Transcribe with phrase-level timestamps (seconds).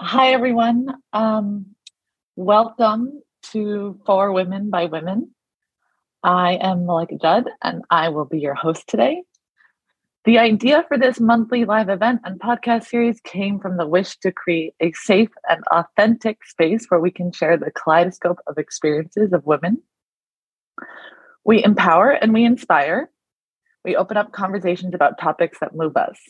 [0.00, 0.94] Hi, everyone.
[1.12, 1.74] Um,
[2.36, 5.34] welcome to For Women by Women.
[6.22, 9.24] I am Malaika Judd, and I will be your host today.
[10.24, 14.30] The idea for this monthly live event and podcast series came from the wish to
[14.30, 19.46] create a safe and authentic space where we can share the kaleidoscope of experiences of
[19.46, 19.82] women.
[21.44, 23.10] We empower and we inspire.
[23.84, 26.20] We open up conversations about topics that move us.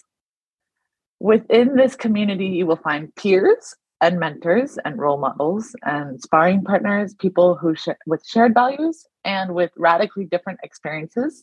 [1.21, 7.15] Within this community, you will find peers and mentors and role models and sparring partners,
[7.15, 11.43] people who share with shared values and with radically different experiences,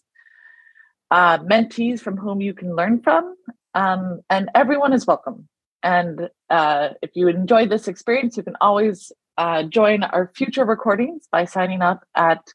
[1.11, 3.35] uh, mentees from whom you can learn from,
[3.73, 5.49] um, and everyone is welcome.
[5.83, 11.27] And uh, if you enjoyed this experience, you can always uh, join our future recordings
[11.31, 12.47] by signing up at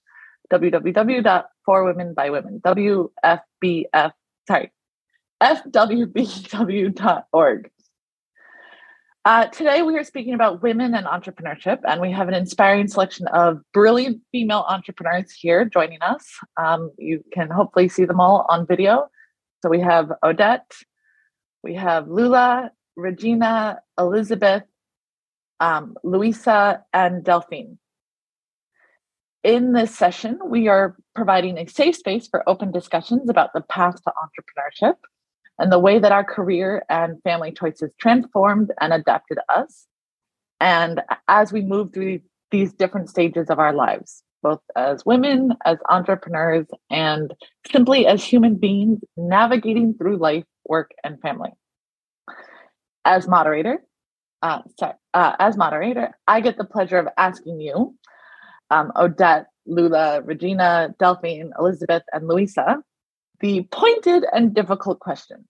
[0.50, 4.12] www.forwomenbywomen, WFBF,
[4.48, 4.72] sorry,
[5.42, 6.90] fwbw.org.
[9.26, 13.26] Uh, today, we are speaking about women and entrepreneurship, and we have an inspiring selection
[13.28, 16.26] of brilliant female entrepreneurs here joining us.
[16.56, 19.08] Um, you can hopefully see them all on video.
[19.62, 20.72] So we have Odette,
[21.62, 24.62] we have Lulla, Regina, Elisabeth,
[25.60, 27.78] um, Luisa, and Delphine.
[29.44, 34.02] In this session, we are providing a safe space for open discussions about the path
[34.04, 34.96] to entrepreneurship
[35.60, 39.86] and the way that our career and family choices transformed and adapted us.
[40.58, 45.76] And as we move through these different stages of our lives, both as women, as
[45.88, 47.34] entrepreneurs, and
[47.70, 51.50] simply as human beings navigating through life, work, and family.
[53.04, 53.84] As moderator,
[54.42, 57.94] uh, sorry, uh, as moderator, I get the pleasure of asking you,
[58.70, 62.82] um, Odette, Lulla, Regina, Delphine, Elisabeth, and Luisa,
[63.40, 65.44] the pointed and difficult questions.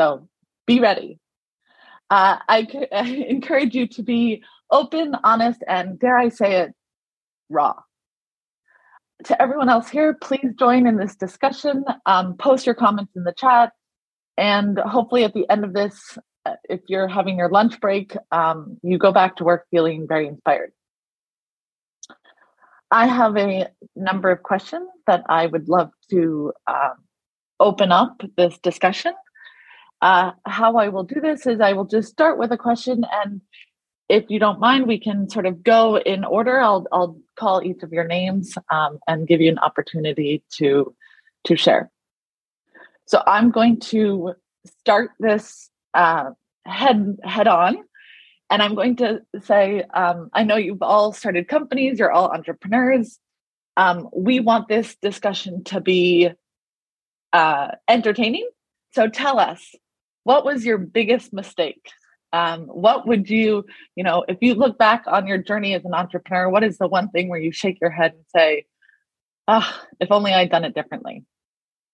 [0.00, 0.26] So
[0.66, 1.18] be ready.
[2.08, 6.72] Uh, I, I encourage you to be open, honest, and dare I say it,
[7.50, 7.74] raw.
[9.24, 11.84] To everyone else here, please join in this discussion.
[12.06, 13.72] Um, post your comments in the chat.
[14.38, 16.16] And hopefully, at the end of this,
[16.46, 20.26] uh, if you're having your lunch break, um, you go back to work feeling very
[20.26, 20.72] inspired.
[22.90, 26.94] I have a number of questions that I would love to um,
[27.60, 29.12] open up this discussion.
[30.02, 33.40] Uh, how I will do this is I will just start with a question, and
[34.08, 36.58] if you don't mind, we can sort of go in order.
[36.58, 40.94] I'll I'll call each of your names um, and give you an opportunity to
[41.44, 41.90] to share.
[43.06, 44.34] So I'm going to
[44.80, 46.30] start this uh,
[46.64, 47.76] head head on,
[48.50, 51.98] and I'm going to say um, I know you've all started companies.
[51.98, 53.18] You're all entrepreneurs.
[53.76, 56.30] Um, we want this discussion to be
[57.32, 58.48] uh, entertaining.
[58.92, 59.74] So tell us,
[60.24, 61.90] what was your biggest mistake?
[62.32, 63.64] Um, what would you,
[63.96, 66.86] you know, if you look back on your journey as an entrepreneur, what is the
[66.86, 68.66] one thing where you shake your head and say,
[69.48, 71.24] ah, oh, if only I'd done it differently?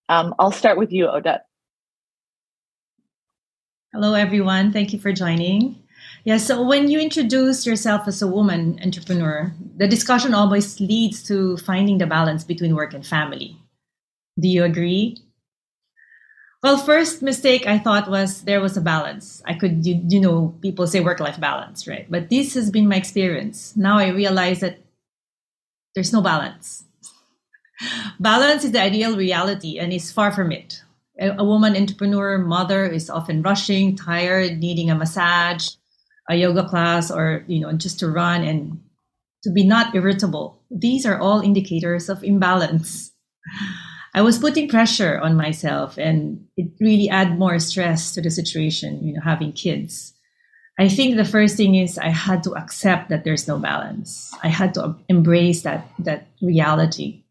[0.08, 1.46] Um, I'll start with you, Odette.
[3.92, 4.72] Hello, everyone.
[4.72, 5.82] Thank you for joining.
[6.24, 11.56] Yeah, so when you introduce yourself as a woman entrepreneur, the discussion always leads to
[11.58, 13.56] finding the balance between work and family.
[14.38, 15.16] Do you agree?
[16.66, 19.40] Well, first mistake I thought was there was a balance.
[19.46, 22.10] I could, you, you know, people say work life balance, right?
[22.10, 23.76] But this has been my experience.
[23.76, 24.80] Now I realize that
[25.94, 26.82] there's no balance.
[28.18, 30.82] balance is the ideal reality and is far from it.
[31.20, 35.68] A, a woman entrepreneur, mother is often rushing, tired, needing a massage,
[36.28, 38.82] a yoga class, or, you know, just to run and
[39.44, 40.58] to be not irritable.
[40.68, 43.12] These are all indicators of imbalance.
[44.16, 49.06] I was putting pressure on myself and it really add more stress to the situation,
[49.06, 50.14] you know, having kids.
[50.78, 54.32] I think the first thing is I had to accept that there's no balance.
[54.42, 57.24] I had to embrace that that reality.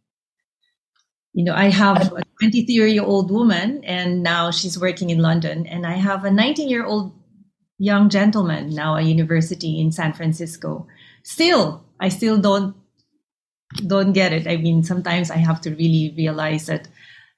[1.33, 5.65] You know, I have a 23 year old woman and now she's working in London
[5.65, 7.13] and I have a 19 year old
[7.79, 10.85] young gentleman now a university in San Francisco.
[11.23, 12.75] Still, I still don't
[13.87, 14.47] don't get it.
[14.47, 16.87] I mean, sometimes I have to really realize that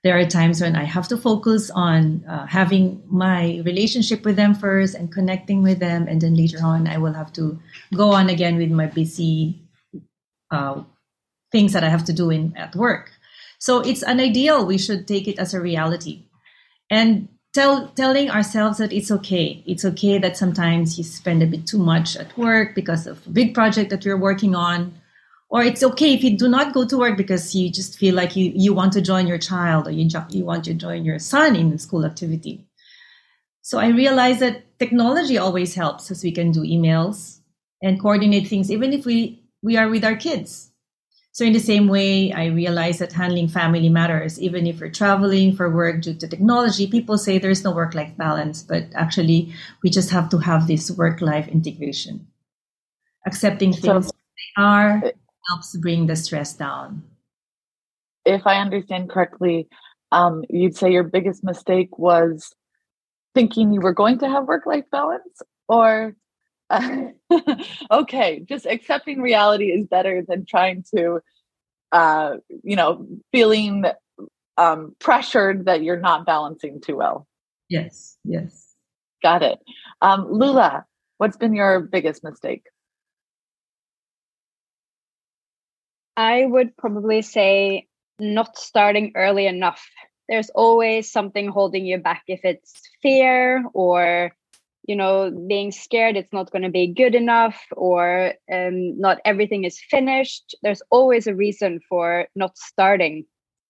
[0.03, 4.53] there are times when I have to focus on uh, having my relationship with them
[4.53, 7.59] first and connecting with them, and then later on I will have to
[7.95, 9.59] go on again with my busy
[10.51, 10.83] uh,
[11.51, 13.11] things that I have to do in at work.
[13.59, 14.65] So it's an ideal.
[14.65, 16.25] We should take it as a reality,
[16.89, 19.63] and tell telling ourselves that it's okay.
[19.65, 23.31] It's okay that sometimes you spend a bit too much at work because of a
[23.31, 24.93] big project that you're working on
[25.49, 28.35] or it's okay if you do not go to work because you just feel like
[28.35, 31.55] you, you want to join your child or you, you want to join your son
[31.55, 32.67] in school activity.
[33.61, 37.39] So I realized that technology always helps as we can do emails
[37.81, 40.71] and coordinate things, even if we, we are with our kids.
[41.31, 44.41] So in the same way, I realize that handling family matters.
[44.41, 48.63] Even if we're traveling for work due to technology, people say there's no work-life balance,
[48.63, 49.53] but actually
[49.83, 52.25] we just have to have this work-life integration.
[53.27, 55.03] Accepting things so, they are
[55.49, 57.03] helps bring the stress down.
[58.25, 59.67] If I understand correctly,
[60.11, 62.53] um, you'd say your biggest mistake was
[63.33, 66.15] thinking you were going to have work-life balance or
[67.91, 71.21] okay, just accepting reality is better than trying to,
[71.91, 73.85] uh, you know, feeling
[74.57, 77.27] um, pressured that you're not balancing too well.
[77.69, 78.75] Yes, yes.
[79.23, 79.59] Got it.
[80.01, 80.85] Um, Lulla,
[81.17, 82.63] what's been your biggest mistake?
[86.17, 87.87] I would probably say
[88.19, 89.87] not starting early enough.
[90.27, 92.23] There's always something holding you back.
[92.27, 92.73] If it's
[93.03, 94.31] fear or
[94.87, 99.65] you know being scared it's not going to be good enough or um, not everything
[99.65, 103.25] is finished there's always a reason for not starting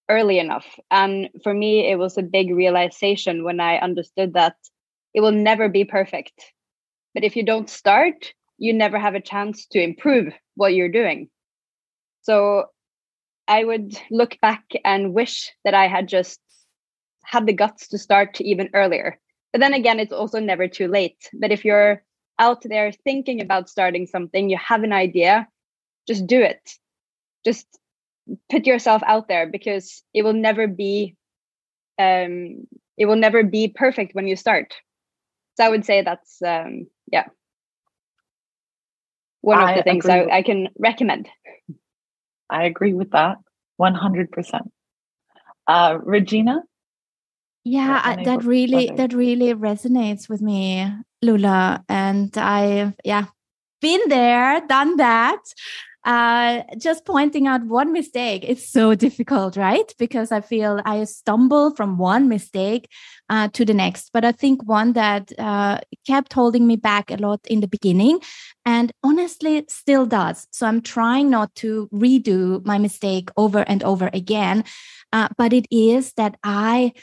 [0.09, 0.65] early enough.
[0.91, 4.55] And for me it was a big realization when i understood that
[5.13, 6.53] it will never be perfect.
[7.13, 11.29] But if you don't start you never have a chance to improve what you're doing
[12.21, 12.65] so
[13.47, 16.39] i would look back and wish that i had just
[17.23, 19.19] had the guts to start even earlier
[19.57, 21.29] but then again, it's also never too late.
[21.33, 22.03] But if you're
[22.39, 25.47] out there thinking about starting something, you have an idea,
[26.07, 26.61] just do it.
[27.45, 27.65] Just
[28.51, 31.15] put yourself out there because it will never be
[31.97, 32.67] um
[32.97, 34.75] it will never be perfect when you start.
[35.55, 37.25] So I would say that's um yeah.
[39.41, 41.29] One of I the things I, I can recommend.
[42.49, 43.37] I agree with that
[43.79, 44.71] 100%.
[45.67, 46.63] Uh, Regina?
[47.67, 50.89] yeah that really that really resonates with me
[51.21, 53.25] lulla and I've yeah
[53.81, 55.41] been there done that
[56.07, 58.45] uh, just pointing out one mistake.
[58.47, 59.93] It's so difficult right?
[59.99, 62.89] Because i feel i stumble from one mistake
[63.29, 64.11] uh, to the next.
[64.13, 68.19] But i think one that uh, kept holding me back a lot in the beginning
[68.65, 70.47] and honestly still does.
[70.51, 74.63] So i'm trying not to redo my mistake over and over again.
[75.13, 76.93] Uh, but it is that i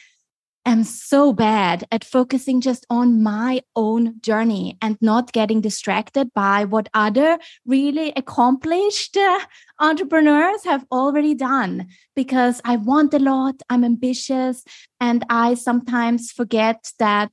[0.64, 6.64] am so bad at focusing just on my own journey and not getting distracted by
[6.64, 9.40] what other really accomplished uh,
[9.78, 11.86] entrepreneurs have already done.
[12.16, 14.64] Because I want a lot, I'm ambitious,
[15.00, 17.30] and I sometimes forget that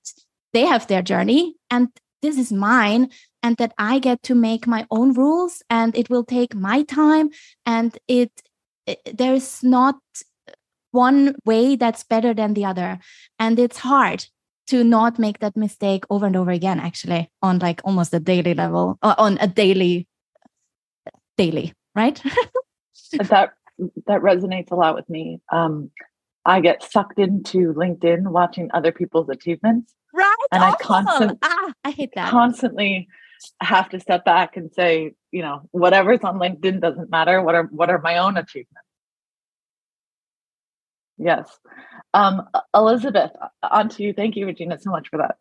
[0.54, 1.88] they have their journey and
[2.22, 3.10] this is mine
[3.42, 7.30] and that I get to make my own rules and it will take my time
[7.66, 8.32] and it,
[8.86, 9.96] it there's not
[10.92, 13.00] one way that's better than the other.
[13.40, 14.26] And it's hard
[14.68, 18.54] to not make that mistake over and over again actually on like almost a daily
[18.54, 20.08] level uh, on a daily
[21.38, 22.22] daily right?
[23.14, 23.52] That
[24.08, 25.42] that resonates a lot with me.
[25.52, 25.92] Um
[26.46, 29.94] i get sucked into linkedin watching other people's achievements.
[30.14, 30.36] Right?
[30.54, 30.78] And awesome.
[30.80, 32.30] i constantly ah, i hate that.
[32.30, 33.10] constantly
[33.60, 37.42] have to step back and say you know whatever's on linkedin doesn't matter.
[37.42, 38.81] What are what are my own achievements
[41.22, 41.48] Yes.
[42.14, 43.32] Um, Elisabeth,
[43.62, 44.14] on to you.
[44.14, 45.38] Thank you, Regina, so much for that.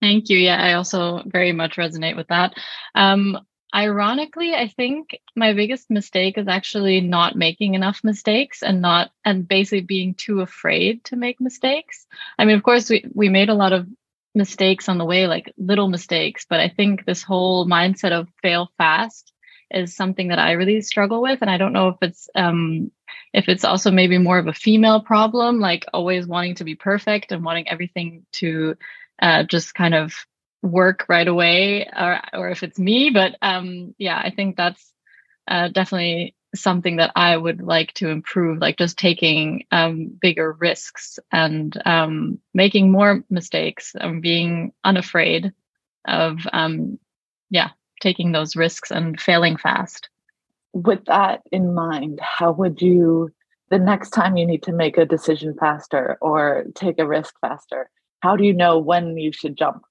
[0.00, 0.38] Thank you.
[0.38, 2.54] Yeah, I also very much resonate with that.
[2.94, 3.38] Um,
[3.74, 9.46] ironically, I think my biggest mistake is actually not making enough mistakes and not and
[9.46, 12.06] basically being too afraid to make mistakes.
[12.38, 13.86] I mean, of course, we we made a lot of
[14.34, 18.70] mistakes on the way, like little mistakes, but I think this whole mindset of fail
[18.78, 19.31] fast
[19.74, 22.90] is something that I really struggle with, and I don't know if it's um,
[23.32, 27.32] if it's also maybe more of a female problem, like always wanting to be perfect
[27.32, 28.76] and wanting everything to
[29.20, 30.14] uh, just kind of
[30.62, 33.10] work right away, or or if it's me.
[33.10, 34.92] But um, yeah, I think that's
[35.48, 41.18] uh, definitely something that I would like to improve, like just taking um, bigger risks
[41.30, 45.52] and um, making more mistakes and being unafraid
[46.06, 46.98] of, um,
[47.50, 47.70] yeah,
[48.02, 50.10] taking those risks and failing fast
[50.72, 53.30] with that in mind, how would you,
[53.70, 57.90] the next time you need to make a decision faster or take a risk faster,
[58.20, 59.82] how do you know when you should jump?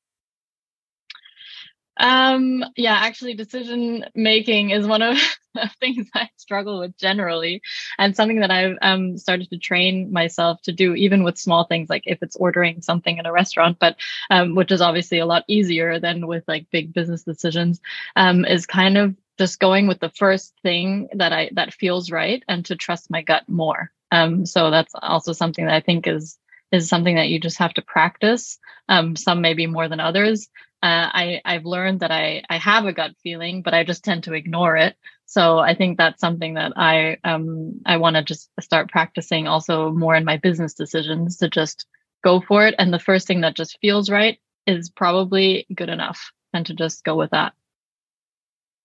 [2.01, 5.17] Um, yeah, actually, decision making is one of
[5.53, 7.61] the things I struggle with generally,
[7.99, 11.91] and something that I've um, started to train myself to do, even with small things
[11.91, 13.97] like if it's ordering something in a restaurant, but
[14.31, 17.79] um, which is obviously a lot easier than with like big business decisions,
[18.15, 22.43] um, is kind of just going with the first thing that I that feels right
[22.47, 23.91] and to trust my gut more.
[24.11, 26.39] Um, so that's also something that I think is
[26.71, 28.57] is something that you just have to practice.
[28.89, 30.49] Um, some maybe more than others.
[30.83, 34.23] Uh, I I've learned that I I have a gut feeling, but I just tend
[34.23, 34.95] to ignore it.
[35.25, 39.91] So I think that's something that I um I want to just start practicing also
[39.91, 41.85] more in my business decisions to just
[42.23, 42.75] go for it.
[42.79, 47.03] And the first thing that just feels right is probably good enough, and to just
[47.03, 47.53] go with that.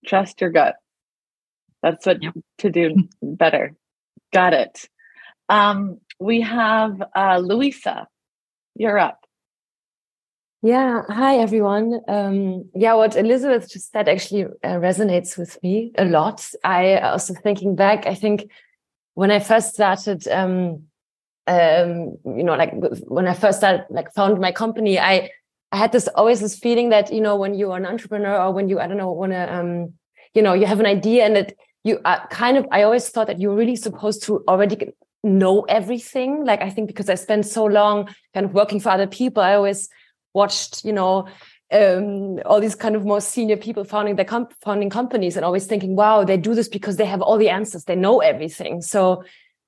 [0.05, 0.75] Trust your gut.
[1.81, 2.33] That's what yep.
[2.59, 3.75] to do better.
[4.31, 4.87] Got it.
[5.49, 8.07] Um, we have uh, Luisa.
[8.75, 9.26] You're up.
[10.63, 11.03] Yeah.
[11.07, 12.01] Hi, everyone.
[12.07, 16.43] Um, yeah, what Elisabeth just said actually uh, resonates with me a lot.
[16.63, 18.49] I also thinking back, I think
[19.13, 20.87] when I first started, um,
[21.45, 25.29] um, you know, like when I first started, like found my company, I,
[25.71, 28.51] I had this always this feeling that, you know, when you are an entrepreneur or
[28.51, 29.93] when you, I don't know, want to, um,
[30.33, 33.27] you know, you have an idea and that you are kind of, I always thought
[33.27, 36.45] that you're really supposed to already know everything.
[36.45, 39.53] Like, I think because I spent so long kind of working for other people, I
[39.53, 39.87] always
[40.41, 41.27] watched, you know,
[41.71, 45.65] um, all these kind of more senior people founding their comp- founding companies and always
[45.65, 48.81] thinking, wow, they do this because they have all the answers, they know everything.
[48.81, 49.23] So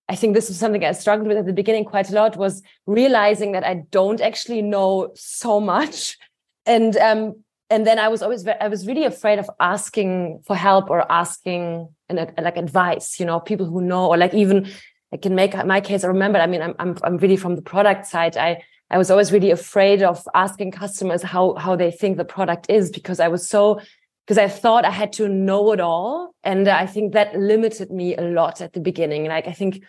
[0.07, 2.63] I think this was something I struggled with at the beginning quite a lot was
[2.88, 6.17] realizing that I don't actually know so much.
[6.65, 7.21] And um,
[7.69, 11.89] and then I was always I was really afraid of asking for help or asking
[12.07, 14.67] and like advice, you know, people who know or like even
[15.11, 16.03] I can make my case.
[16.03, 18.38] I remember, I mean, I'm I'm I'm really from the product side.
[18.38, 18.61] I
[18.91, 22.89] I was always really afraid of asking customers how how they think the product is
[22.89, 23.79] because I was so
[24.25, 28.15] because I thought I had to know it all, and I think that limited me
[28.15, 29.25] a lot at the beginning.
[29.25, 29.84] Like I think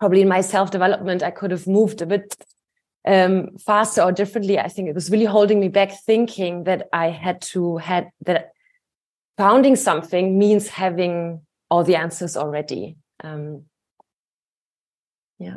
[0.00, 2.36] probably in my self development I could have moved a bit
[3.06, 4.58] um, faster or differently.
[4.58, 8.52] I think it was really holding me back, thinking that I had to had that
[9.36, 12.96] founding something means having all the answers already.
[13.22, 13.64] Um,
[15.38, 15.56] yeah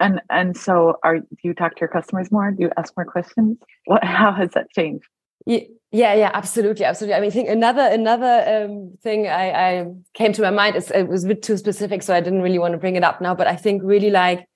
[0.00, 2.50] and and so are do you talk to your customers more?
[2.50, 3.58] Do you ask more questions?
[3.84, 5.06] What how has that changed?
[5.46, 7.14] Yeah yeah absolutely absolutely.
[7.14, 10.90] I mean i think another another um, thing I, I came to my mind is
[10.90, 13.20] it was a bit too specific so i didn't really want to bring it up
[13.20, 14.46] now but i think really like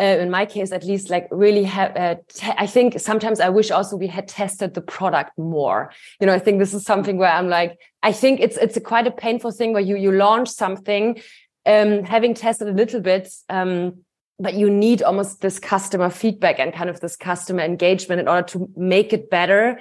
[0.00, 2.16] uh, in my case at least like really have uh,
[2.58, 5.92] i think sometimes i wish also we had tested the product more.
[6.20, 8.80] You know i think this is something where i'm like i think it's it's a
[8.80, 11.20] quite a painful thing where you you launch something
[11.66, 14.04] um having tested a little bit um
[14.38, 18.46] but you need almost this customer feedback and kind of this customer engagement in order
[18.48, 19.80] to make it better.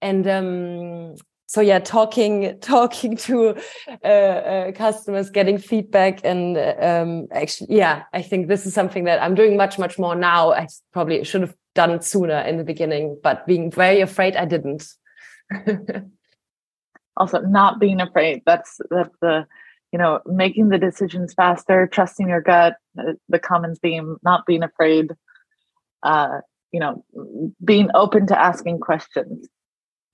[0.00, 1.14] And um,
[1.46, 3.56] so yeah talking talking to
[4.04, 9.20] uh, uh, customers getting feedback and um, actually yeah i think this is something that
[9.22, 10.52] i'm doing much much more now.
[10.52, 14.44] I probably should have done it sooner in the beginning but being very afraid i
[14.44, 14.86] didn't.
[17.18, 18.42] Also not being afraid.
[18.46, 19.46] That's that's the
[19.92, 22.76] you know making the decisions faster trusting your gut
[23.28, 25.12] the common theme not being afraid
[26.02, 26.40] uh
[26.72, 27.04] you know
[27.64, 29.48] being open to asking questions.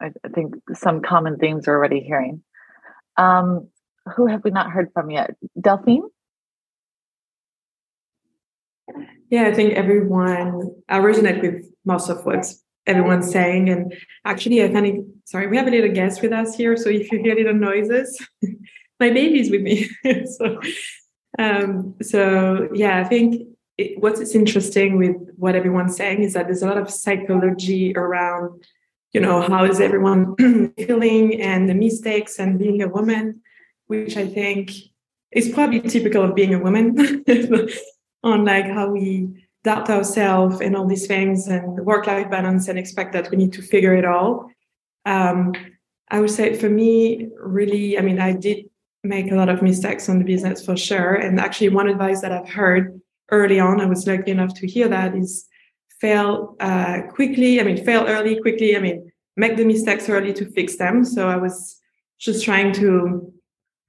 [0.00, 2.42] I, I, think some common themes we're already hearing.
[3.16, 3.68] Um
[4.14, 5.34] who have we not heard from yet?
[5.60, 6.08] Delphine?
[9.30, 12.46] Yeah i think everyone i resonate with most of what
[12.86, 13.70] everyone's saying.
[13.70, 16.76] And actually i kind of, sorry we have a little guest with us here.
[16.76, 18.18] So if you hear little noises
[19.04, 19.76] my baby's with me.
[20.36, 20.60] so,
[21.38, 26.62] um, so yeah, I think it, what's interesting with what everyone's saying is that there's
[26.62, 28.64] a lot of psychology around,
[29.12, 30.20] you know, how is everyone
[30.86, 33.42] feeling and the mistakes and being a woman,
[33.86, 34.70] which I think
[35.32, 36.84] is probably typical of being a woman
[38.22, 39.08] on like how we
[39.64, 43.62] doubt ourselves and all these things and work-life balance and expect that we need to
[43.62, 44.50] figure it all.
[45.04, 45.52] Um,
[46.08, 48.66] I would say for me, really, I mean, I did
[49.04, 51.14] make a lot of mistakes on the business for sure.
[51.14, 54.88] And actually, one advice that I've heard early on, I was lucky enough to hear
[54.88, 55.46] that is
[56.00, 57.60] fail uh, quickly.
[57.60, 58.76] I mean, fail early, quickly.
[58.76, 61.04] I mean, make the mistakes early to fix them.
[61.04, 61.80] So I was
[62.18, 63.32] just trying to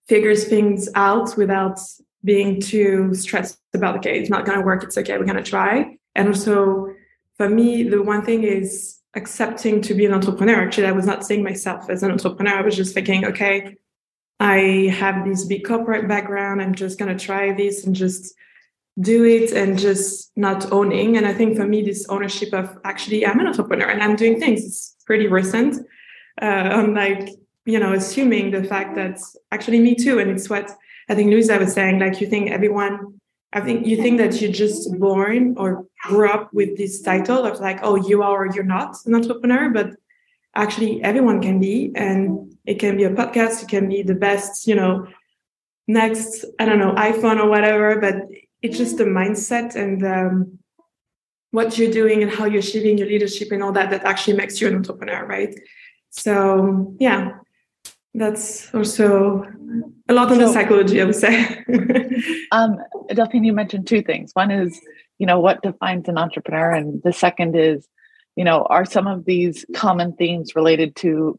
[0.08, 1.80] figure things out without
[2.24, 4.84] being too stressed about okay, it's not going to work.
[4.84, 5.18] It's okay.
[5.18, 5.98] We're going to try.
[6.16, 6.94] And also,
[7.38, 10.62] for me, the one thing is accepting to be an entrepreneur.
[10.62, 12.56] Actually, I was not seeing myself as an entrepreneur.
[12.56, 13.78] I was just thinking, okay,
[14.40, 16.62] I have this big corporate background.
[16.62, 18.36] I'm just going to try this and just
[19.00, 21.18] do it and just not owning.
[21.18, 24.40] And I think for me, this ownership of actually, I'm an entrepreneur and I'm doing
[24.40, 25.86] things, it's pretty recent.
[26.42, 27.30] Uh, I'm like,
[27.66, 29.20] you know, assuming the fact that
[29.52, 30.20] actually me too.
[30.20, 30.72] And it's what
[31.10, 33.20] I think Luisa was saying, like, you think everyone,
[33.54, 37.60] I think you think that you're just born or grew up with this title of
[37.60, 39.70] like, oh, you are or you're not an entrepreneur.
[39.70, 39.92] But
[40.56, 44.68] actually everyone can be and it can be a podcast it can be the best
[44.68, 45.08] you know
[45.88, 48.16] next i don't know iphone or whatever but
[48.62, 50.60] it's just the mindset and um,
[51.56, 54.60] what you're doing and how you're achieving your leadership and all that that actually makes
[54.60, 55.58] you an entrepreneur, right?
[56.10, 57.38] So yeah,
[58.14, 59.46] that's also
[60.10, 61.64] a lot of so, the psychology, I would say.
[62.52, 62.78] um,
[63.14, 64.32] Delphine, you mentioned two things.
[64.34, 64.80] One is,
[65.18, 67.88] you know, what defines an entrepreneur, and the second is,
[68.36, 71.38] you know, are some of these common themes related to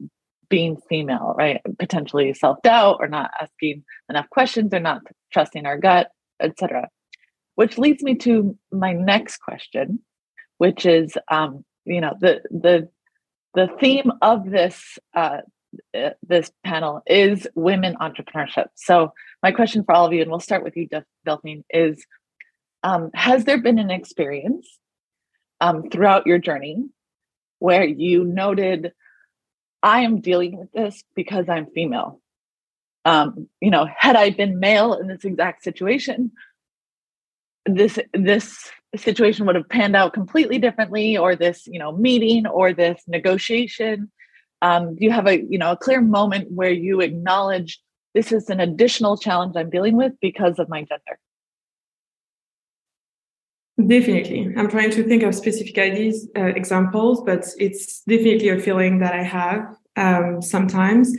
[0.48, 1.60] being female, right?
[1.78, 6.08] Potentially self doubt or not asking enough questions or not trusting our gut,
[6.40, 6.88] etc.
[7.54, 10.00] Which leads me to my next question,
[10.58, 12.88] which is, um, you know, the the
[13.54, 15.38] the theme of this uh,
[15.96, 18.66] uh, this panel is women entrepreneurship.
[18.74, 19.12] So
[19.42, 20.88] my question for all of you, and we'll start with you,
[21.24, 22.04] Delphine, is:
[22.82, 24.66] um, Has there been an experience
[25.60, 26.84] um, throughout your journey
[27.58, 28.92] where you noted
[29.86, 32.20] I am dealing with this because I'm female.
[33.04, 36.32] Um, you know, had I been male in this exact situation,
[37.66, 42.72] this this situation would have panned out completely differently, or this you know meeting or
[42.72, 44.10] this negotiation.
[44.60, 47.80] Um, you have a you know a clear moment where you acknowledge
[48.12, 51.20] this is an additional challenge I'm dealing with because of my gender?
[53.78, 54.54] Definitely.
[54.56, 59.12] I'm trying to think of specific ideas, uh, examples, but it's definitely a feeling that
[59.12, 61.14] I have um, sometimes.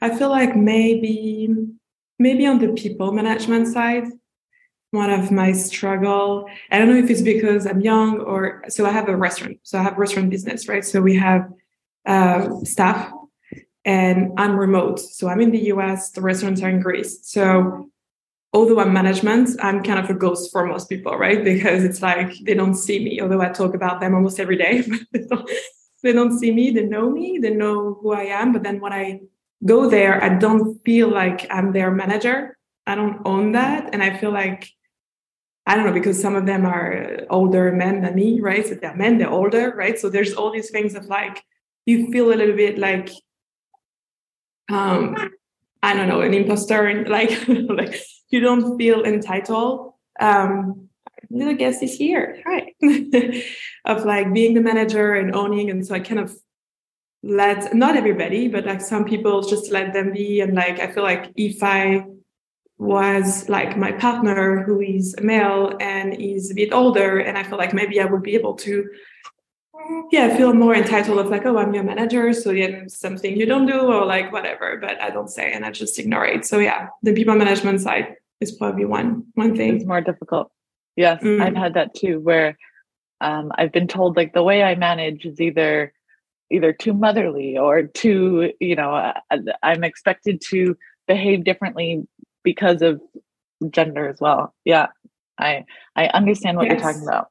[0.00, 1.48] I feel like maybe,
[2.20, 4.04] maybe on the people management side,
[4.92, 6.46] one of my struggle.
[6.70, 9.58] I don't know if it's because I'm young or so I have a restaurant.
[9.64, 10.84] So I have restaurant business, right?
[10.84, 11.48] So we have
[12.06, 13.12] uh, staff
[13.84, 15.00] and I'm remote.
[15.00, 17.18] So I'm in the US, the restaurants are in Greece.
[17.22, 17.90] So
[18.56, 21.44] although I'm management, I'm kind of a ghost for most people, right?
[21.44, 24.82] Because it's like they don't see me, although I talk about them almost every day.
[26.02, 28.54] they don't see me, they know me, they know who I am.
[28.54, 29.20] But then when I
[29.66, 32.56] go there, I don't feel like I'm their manager.
[32.86, 33.90] I don't own that.
[33.92, 34.70] And I feel like,
[35.66, 38.66] I don't know, because some of them are older men than me, right?
[38.66, 39.98] So they're men, they're older, right?
[39.98, 41.42] So there's all these things of like,
[41.84, 43.10] you feel a little bit like,
[44.70, 45.14] um,
[45.82, 49.92] I don't know, an imposter, like, like you don't feel entitled.
[50.20, 50.88] Um,
[51.30, 52.42] little guest is here.
[52.46, 52.72] Hi.
[53.84, 55.70] of like being the manager and owning.
[55.70, 56.36] And so I kind of
[57.22, 60.40] let not everybody, but like some people just let them be.
[60.40, 62.06] And like I feel like if I
[62.78, 67.58] was like my partner who is male and is a bit older, and I feel
[67.58, 68.88] like maybe I would be able to
[70.10, 73.66] yeah, feel more entitled of like, oh, I'm your manager, so yeah, something you don't
[73.66, 76.44] do, or like whatever, but I don't say and I just ignore it.
[76.44, 79.76] So yeah, the people management side is probably one one thing.
[79.76, 80.50] It's more difficult.
[80.96, 81.42] Yes, mm.
[81.42, 82.56] I've had that too, where
[83.20, 85.92] um, I've been told like the way I manage is either
[86.50, 89.14] either too motherly or too, you know, uh,
[89.62, 90.76] I'm expected to
[91.08, 92.06] behave differently
[92.44, 93.00] because of
[93.70, 94.54] gender as well.
[94.64, 94.88] Yeah,
[95.38, 95.64] I
[95.96, 96.80] I understand what yes.
[96.80, 97.28] you're talking about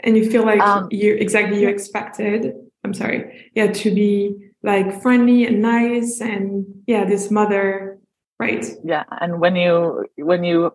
[0.00, 5.00] and you feel like um, you exactly you expected i'm sorry yeah to be like
[5.02, 7.98] friendly and nice and yeah this mother
[8.38, 8.66] right?
[8.84, 10.72] Yeah and when you when you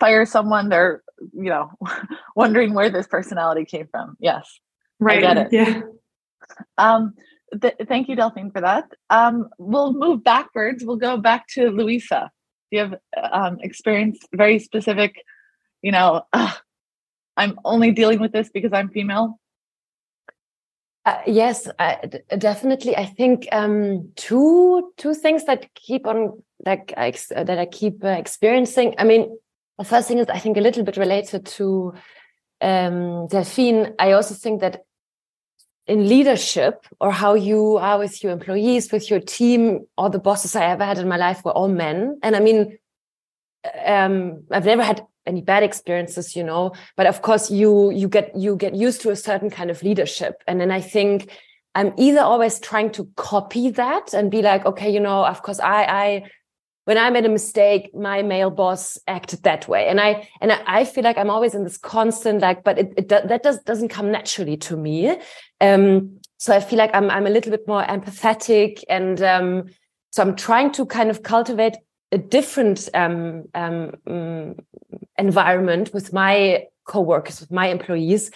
[0.00, 1.02] fire someone they're
[1.32, 1.70] you know
[2.36, 4.16] wondering where this personality came from.
[4.20, 4.58] Yes
[5.00, 5.48] right I get it.
[5.52, 5.82] yeah.
[6.78, 7.14] Um
[7.60, 8.90] th- thank you delphine for that.
[9.10, 10.84] Um we'll move backwards.
[10.84, 12.30] We'll go back to luisa
[12.70, 12.94] do you have
[13.32, 15.22] um experienced very specific
[15.82, 16.52] you know uh,
[17.36, 19.38] I'm only dealing with this because I'm female?
[21.04, 21.68] Uh, yes,
[22.38, 22.96] definitely.
[22.96, 27.10] I think um, two two things that keep on like uh,
[27.42, 28.94] that I keep uh, experiencing.
[28.98, 29.36] I mean,
[29.78, 31.94] the first thing is I think a little bit related to
[32.60, 33.94] um, Delphine.
[33.98, 34.84] I also think that
[35.88, 40.54] in leadership or how you are with your employees, with your team, all the bosses
[40.54, 42.78] I ever had in my life were all men, and I mean,
[43.84, 46.72] um, I've never had any bad experiences you know.
[46.96, 50.42] But of course you you get you get used to a certain kind of leadership.
[50.46, 51.30] And then i think
[51.74, 55.60] i'm either always trying to copy that and be like okay you know of course
[55.60, 56.30] i i
[56.84, 59.86] when i made a mistake my male boss acted that way.
[59.86, 63.08] And i and i, feel like i'm always in this constant like but it, it
[63.08, 65.16] that does doesn't come naturally to me.
[65.60, 69.64] Um so i feel like i'm i'm a little bit more empathetic and um
[70.10, 71.76] so i'm trying to kind of cultivate
[72.12, 74.58] a different um, um, mm,
[75.18, 78.30] environment with my co-workers, with my employees.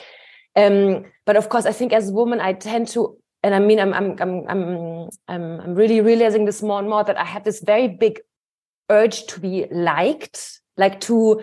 [0.56, 3.78] Um, but of course, I think as a woman, I tend to, and I mean,
[3.78, 7.44] I'm, I'm, I'm, I'm, I'm, I'm really realizing this more and more that I have
[7.44, 8.20] this very big
[8.88, 11.42] urge to be liked, like to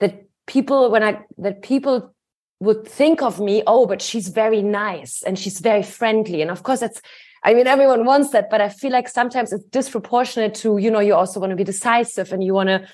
[0.00, 2.14] that people when I that people
[2.60, 6.62] would think of me, oh, but she's very nice and she's very friendly, and of
[6.62, 7.00] course that's
[7.46, 10.98] I mean, everyone wants that, but I feel like sometimes it's disproportionate to, you know,
[10.98, 12.86] you also want to be decisive and you want to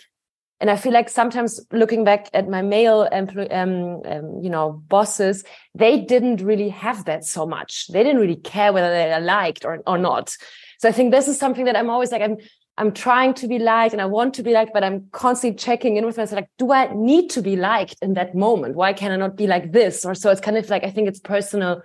[0.61, 5.43] and I feel like sometimes looking back at my male um, um, you know, bosses,
[5.75, 7.89] they didn't really have that so much.
[7.89, 10.37] They didn't really care whether they are liked or, or not.
[10.79, 12.37] So I think this is something that I'm always like, I'm,
[12.79, 15.97] I'm trying to be liked and I want to be liked, but I'm constantly checking
[15.97, 16.37] in with myself.
[16.37, 18.77] Like, do I need to be liked in that moment?
[18.77, 20.05] Why can I not be like this?
[20.05, 21.83] Or so it's kind of like, I think it's personal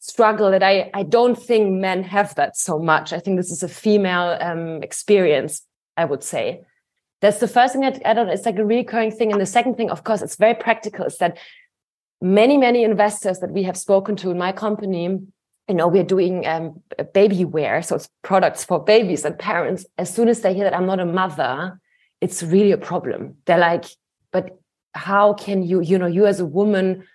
[0.00, 3.12] struggle that I, I don't think men have that so much.
[3.12, 5.62] I think this is a female um, experience,
[5.96, 6.62] I would say.
[7.20, 9.30] That's the first thing that I don't, know, it's like a recurring thing.
[9.30, 11.38] And the second thing, of course, it's very practical is that
[12.22, 15.20] many, many investors that we have spoken to in my company,
[15.68, 16.82] you know, we're doing um,
[17.12, 17.82] baby wear.
[17.82, 19.84] So it's products for babies and parents.
[19.98, 21.78] As soon as they hear that I'm not a mother,
[22.22, 23.36] it's really a problem.
[23.44, 23.84] They're like,
[24.32, 24.58] but
[24.94, 27.06] how can you, you know, you as a woman,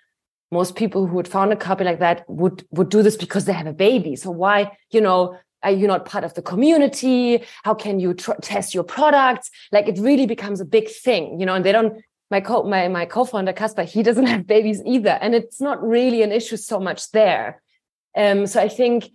[0.50, 3.52] most people who would found a company like that would would do this because they
[3.52, 4.16] have a baby.
[4.16, 7.42] So why, you know, are you not part of the community?
[7.64, 9.50] How can you tr- test your products?
[9.72, 12.88] Like it really becomes a big thing you know and they don't my co my,
[12.88, 15.18] my co-founder Casper, he doesn't have babies either.
[15.20, 17.62] And it's not really an issue so much there.
[18.16, 19.10] Um so i think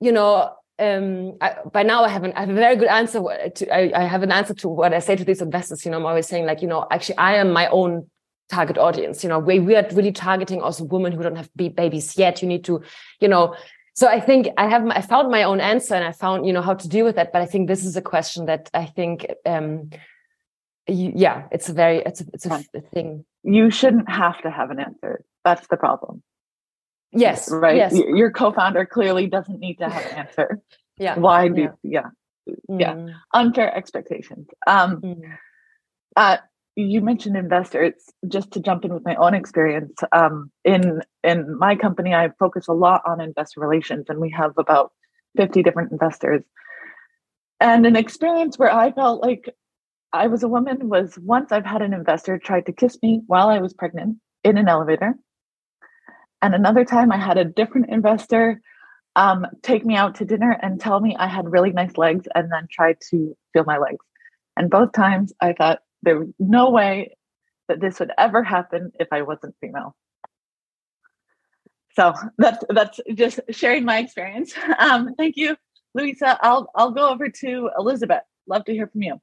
[0.00, 3.20] you know um I, by now i have an i have a very good answer
[3.56, 5.84] to I, I have an answer to what i say to these investors.
[5.84, 8.10] You know i'm always saying like you know actually i am my own
[8.48, 12.16] target audience you know we, we are really targeting also women who don't have babies
[12.16, 12.80] yet you need to
[13.20, 13.54] you know
[13.96, 16.60] so I think I have I found my own answer and I found you know
[16.60, 17.32] how to deal with that.
[17.32, 19.88] But I think this is a question that I think um,
[20.86, 23.24] you, yeah, it's a very it's a, it's a, thing.
[23.42, 25.24] You shouldn't have to have an answer.
[25.44, 26.22] That's the problem.
[27.12, 27.50] Yes.
[27.50, 27.76] Right.
[27.76, 27.94] Yes.
[27.94, 30.60] Your co-founder clearly doesn't need to have an answer.
[30.98, 31.18] yeah.
[31.18, 32.10] Why do yeah.
[32.44, 32.52] Yeah.
[32.68, 33.08] Mm.
[33.08, 33.14] yeah.
[33.32, 34.46] Unfair expectations.
[34.66, 35.38] Um mm.
[36.16, 36.36] uh
[36.76, 37.94] you mentioned investors
[38.28, 42.68] just to jump in with my own experience um, in in my company i focus
[42.68, 44.92] a lot on investor relations and we have about
[45.36, 46.42] 50 different investors.
[47.60, 49.54] And an experience where i felt like
[50.12, 53.48] i was a woman was once i've had an investor try to kiss me while
[53.48, 55.14] i was pregnant in an elevator.
[56.42, 58.60] And another time i had a different investor
[59.16, 62.52] um, take me out to dinner and tell me i had really nice legs and
[62.52, 64.04] then try to feel my legs.
[64.58, 67.16] And both times i thought there was no way
[67.68, 69.94] that this would ever happen if I wasn't female.
[71.94, 74.54] So that's that's just sharing my experience.
[74.78, 75.56] Um, thank you,
[75.94, 76.38] Luisa.
[76.42, 78.22] I'll I'll go over to Elisabeth.
[78.46, 79.20] Love to hear from you.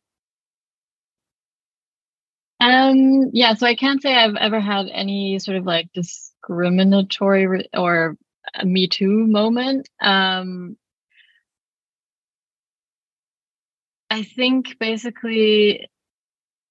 [2.60, 8.18] Um, yeah, so I can't say I've ever had any sort of like discriminatory or
[8.64, 9.90] Me Too moment.
[10.02, 10.78] Um,
[14.10, 15.90] I think basically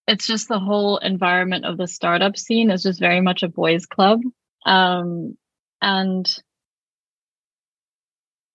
[0.06, 3.86] it's just the whole environment of the startup scene is just very much a boys
[3.86, 4.20] club.
[4.66, 5.36] Um,
[5.80, 6.42] and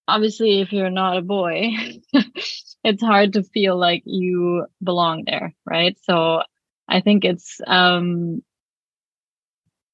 [0.08, 1.72] obviously if you're not a boy
[2.84, 5.98] it's hard to feel like you belong there right?
[6.04, 6.42] So
[6.88, 8.42] i think it's um,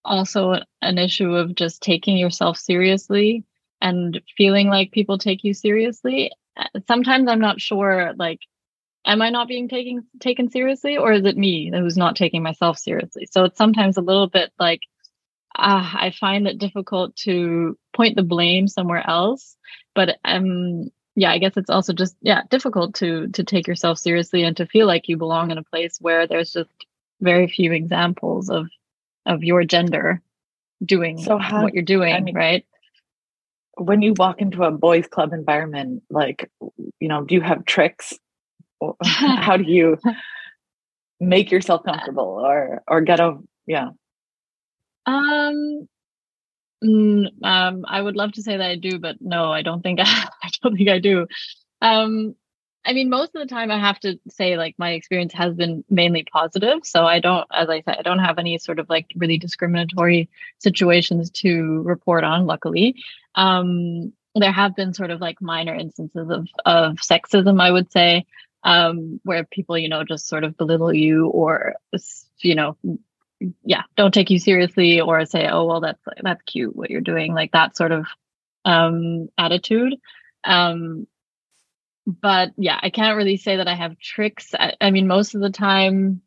[0.06, 3.44] also an issue of just taking yourself seriously
[3.82, 6.32] and feeling like people take you seriously.
[6.88, 8.40] Sometimes i'm not sure like
[9.06, 12.78] am I not being taken taken seriously, or is it me who's not taking myself
[12.78, 13.28] seriously?
[13.32, 14.82] So it's sometimes a little bit like
[15.56, 19.56] uh, I find it difficult to point the blame somewhere else.
[19.94, 24.44] But um, yeah, I guess it's also just yeah difficult to to take yourself seriously
[24.44, 26.70] and to feel like you belong in a place where there's just
[27.22, 28.68] very few examples of
[29.26, 30.22] of your gender
[30.84, 32.66] doing so how, what you're doing, I mean, right?
[33.76, 36.52] When you walk into a boys' club environment, like
[37.00, 38.18] you know, do you have tricks
[39.04, 39.98] how do you
[41.20, 43.90] make yourself comfortable or or get a yeah.
[45.06, 45.88] Um
[46.84, 50.00] mm, um i would love to say that i do but no i don't think
[50.00, 50.04] i,
[50.44, 51.28] I don't think i do.
[51.82, 52.36] Um
[52.86, 55.84] i mean most of the time i have to say like my experience has been
[55.90, 56.80] mainly positive.
[56.84, 60.30] So i don't as i said i don't have any sort of like really discriminatory
[60.60, 62.96] situations to report on luckily.
[63.36, 68.26] Um there have been sort of like minor instances of of sexism i would say
[68.64, 71.76] um, where people, you know, just sort of belittle you or,
[72.42, 72.78] you know,
[73.64, 77.34] yeah, don't take you seriously or say, oh, well, that's, that's cute what you're doing,
[77.34, 78.06] like that sort of
[78.64, 79.96] um, attitude.
[80.44, 81.08] Um,
[82.06, 84.54] but yeah, I can't really say that I have tricks.
[84.58, 86.22] I, I mean, most of the time,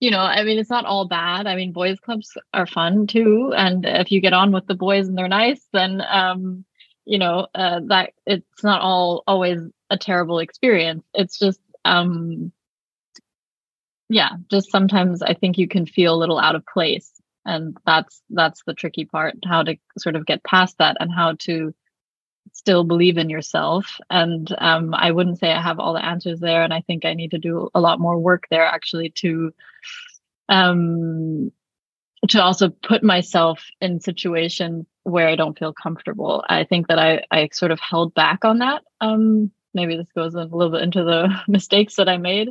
[0.00, 1.46] you know, I mean, it's not all bad.
[1.46, 3.52] I mean, boys clubs are fun too.
[3.56, 6.64] And if you get on with the boys and they're nice, then, um,
[7.04, 9.60] you know, uh, that it's not all always
[9.92, 11.04] a terrible experience.
[11.14, 12.52] It's just, um,
[14.08, 17.10] yeah, just sometimes I think you can feel a little out of place,
[17.44, 19.34] and that's that's the tricky part.
[19.44, 21.74] How to sort of get past that, and how to
[22.52, 23.98] still believe in yourself.
[24.10, 26.62] And um, I wouldn't say I have all the answers there.
[26.62, 29.52] And I think I need to do a lot more work there actually to
[30.48, 31.52] um,
[32.28, 36.44] to also put myself in situations where I don't feel comfortable.
[36.48, 38.82] I think that I I sort of held back on that.
[39.00, 42.50] Um, maybe this goes a little bit into the mistakes that I made.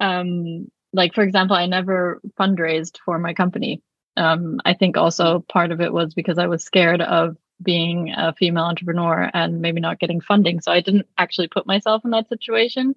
[0.00, 3.82] Um, like for example, I never fundraised for my company.
[4.16, 8.34] Um, I think also part of it was because I was scared of being a
[8.34, 10.60] female entrepreneur and maybe not getting funding.
[10.60, 12.94] So I didn't actually put myself in that situation.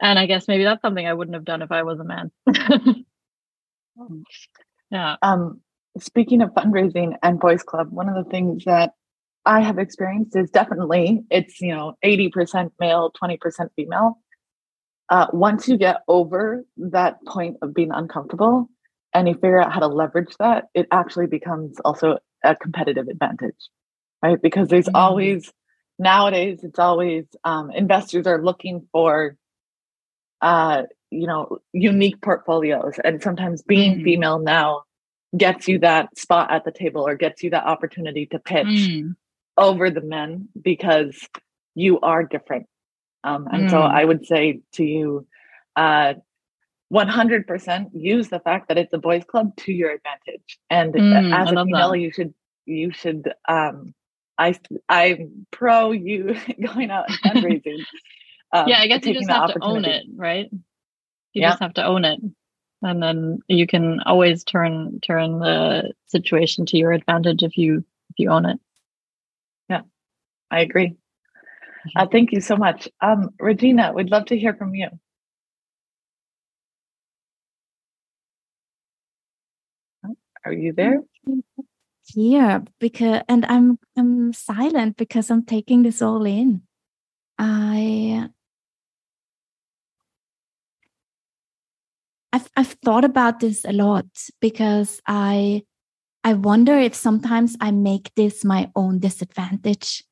[0.00, 2.30] And I guess maybe that's something I wouldn't have done if I was a man.
[4.90, 5.16] yeah.
[5.22, 5.60] Um,
[5.98, 8.92] speaking of fundraising and boys club, one of the things that
[9.46, 14.18] I have experienced is definitely it's you know 80% male, 20% female.
[15.08, 18.68] Uh, once you get over that point of being uncomfortable
[19.14, 23.54] and you figure out how to leverage that, it actually becomes also a competitive advantage
[24.22, 24.40] right?
[24.40, 24.96] Because there's mm-hmm.
[24.96, 25.52] always
[25.98, 29.36] nowadays it's always um, investors are looking for
[30.40, 34.04] uh, you know unique portfolios, and sometimes being mm-hmm.
[34.04, 34.82] female now
[35.36, 39.14] gets you that spot at the table or gets you that opportunity to pitch mm.
[39.56, 41.18] Over the men because
[41.74, 42.66] you are different.
[43.24, 43.70] Um, and mm.
[43.70, 45.26] so I would say to you,
[45.74, 46.14] uh,
[46.92, 50.58] 100% use the fact that it's a boys club to your advantage.
[50.70, 51.98] And mm, as a female, that.
[51.98, 52.32] you should
[52.64, 53.94] you should um,
[54.38, 54.54] I
[54.88, 57.80] I'm pro you going out and fundraising.
[58.52, 60.48] Um, yeah, I guess you just have to own it, right?
[60.52, 60.60] You
[61.42, 61.50] yeah.
[61.50, 62.20] just have to own it,
[62.80, 68.18] and then you can always turn turn the situation to your advantage if you if
[68.18, 68.60] you own it.
[70.50, 70.88] I agree.
[70.88, 71.98] Mm-hmm.
[71.98, 73.92] Uh, thank you so much, um, Regina.
[73.92, 74.88] We'd love to hear from you.
[80.44, 81.02] Are you there?
[82.14, 86.62] Yeah, because and I'm I'm silent because I'm taking this all in.
[87.38, 88.28] I
[92.32, 94.06] I've I've thought about this a lot
[94.40, 95.62] because I
[96.22, 100.04] I wonder if sometimes I make this my own disadvantage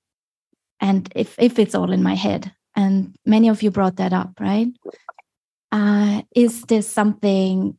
[0.80, 4.30] and if if it's all in my head and many of you brought that up
[4.40, 4.68] right
[5.74, 7.76] uh, is this something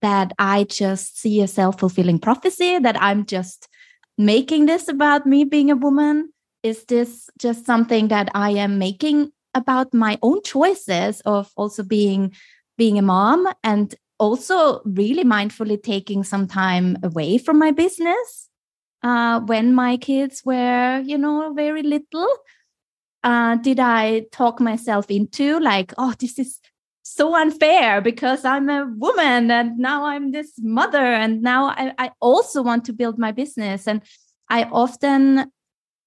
[0.00, 3.68] that I just see a self fulfilling prophecy, that I'm just
[4.16, 6.32] making this about me being a woman?
[6.62, 12.32] Is this just something that I am making about my own choices of also being
[12.78, 18.48] being a mom and also really mindfully taking some time away from my business
[19.04, 22.26] uh, when my kids were, you know, very little?
[23.22, 26.58] Uh, did I talk myself into like, oh, this is
[27.02, 32.10] so unfair because I'm a woman and now I'm this mother and now I, I
[32.20, 34.02] also want to build my business and
[34.48, 35.52] I often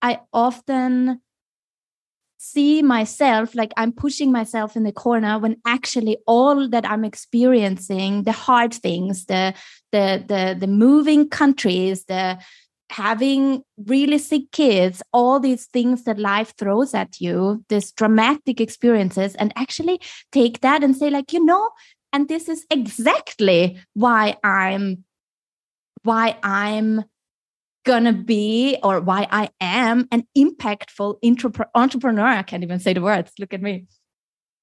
[0.01, 1.21] I often
[2.39, 8.23] see myself like I'm pushing myself in the corner when actually all that I'm experiencing
[8.23, 9.53] the hard things the
[9.91, 12.39] the the the moving countries the
[12.89, 19.35] having really sick kids, all these things that life throws at you, these dramatic experiences,
[19.35, 19.99] and actually
[20.31, 21.69] take that and say, like, you know,
[22.13, 25.03] and this is exactly why I'm
[26.03, 27.03] why I'm
[27.85, 31.17] gonna be or why I am an impactful
[31.75, 32.25] entrepreneur.
[32.25, 33.31] I can't even say the words.
[33.39, 33.87] Look at me.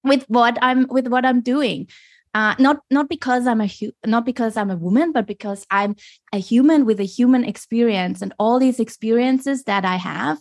[0.02, 1.88] With what I'm with what I'm doing
[2.34, 5.94] uh, not not because I'm a hu- not because I'm a woman, but because I'm
[6.32, 10.38] a human with a human experience, and all these experiences that I have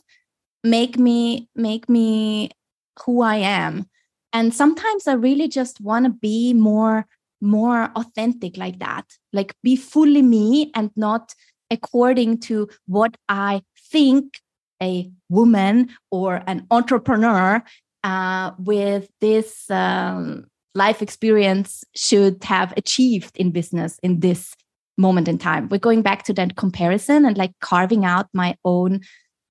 [0.64, 2.50] make me make me
[3.06, 3.86] who I am.
[4.32, 7.06] And sometimes I really just want to be more
[7.42, 11.36] more authentic like that, like be fully me and not
[11.70, 14.40] according to what I think
[14.82, 17.64] a woman or an entrepreneur
[18.04, 24.56] uh, with this um, life experience should have achieved in business in this
[24.98, 25.70] moment in time.
[25.70, 29.02] We're going back to that comparison and like carving out my own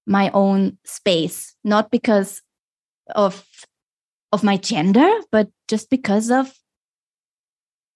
[0.06, 2.42] my own space not because
[3.14, 3.46] of
[4.32, 6.52] of my gender but just because of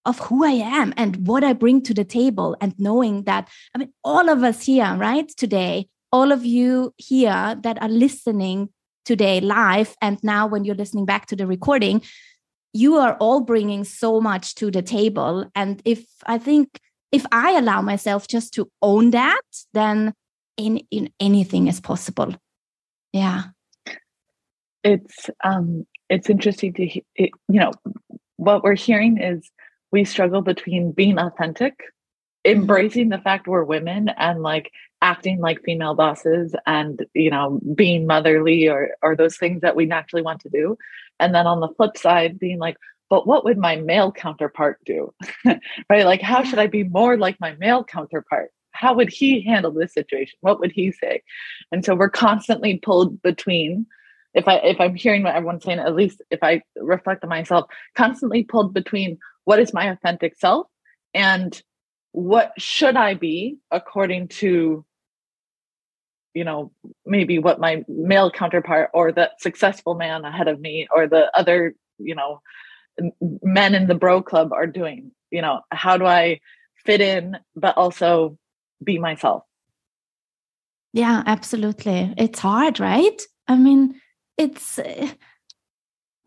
[0.05, 3.79] of who i am and what i bring to the table and knowing that i
[3.79, 8.69] mean all of us here right today all of you here that are listening
[9.05, 12.01] today live and now when you're listening back to the recording
[12.77, 15.51] you are all bringing so much to the table.
[15.55, 16.81] And if i think
[17.13, 20.13] if i allow myself just to own that then
[20.57, 22.35] in, in anything is possible.
[23.13, 23.45] Yeah.
[24.85, 26.85] It's um it's interesting to
[27.17, 27.73] it, you know
[28.37, 29.51] what we're hearing is
[29.93, 32.61] we struggle between being authentic mm-hmm.
[32.61, 34.71] embracing the fact we're women and like
[35.03, 39.87] acting like female bosses and you know being motherly or or those things that we
[39.87, 40.77] naturally want to do.
[41.19, 42.77] And then on the flip side being like
[43.09, 45.15] but what would my male counterpart do?
[45.89, 46.05] Right?
[46.05, 48.51] Like how should i be more like my male counterpart?
[48.73, 50.37] How would he handle this situation?
[50.41, 51.23] What would he say?
[51.73, 53.87] And so we're constantly pulled between
[54.37, 57.65] if i if i'm hearing what everyone's saying at least if i reflect on myself
[57.97, 60.67] constantly pulled between what is my authentic self
[61.15, 61.63] and
[62.17, 64.87] what should I be according to
[66.33, 66.73] you know
[67.05, 71.75] maybe what my male counterpart or the successful man ahead of me or the other
[71.99, 72.41] you know
[73.43, 75.13] men in the bro club are doing?
[75.31, 76.41] You know how do i
[76.87, 78.39] fit in but also
[78.83, 79.43] be myself?
[80.95, 82.15] Yeah absolutely.
[82.17, 83.21] It's hard right?
[83.47, 84.01] I mean
[84.39, 85.13] it's eh,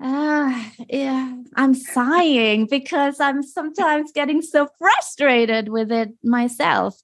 [0.02, 6.98] uh, yeah, I'm sighing because I'm sometimes getting so frustrated with it myself.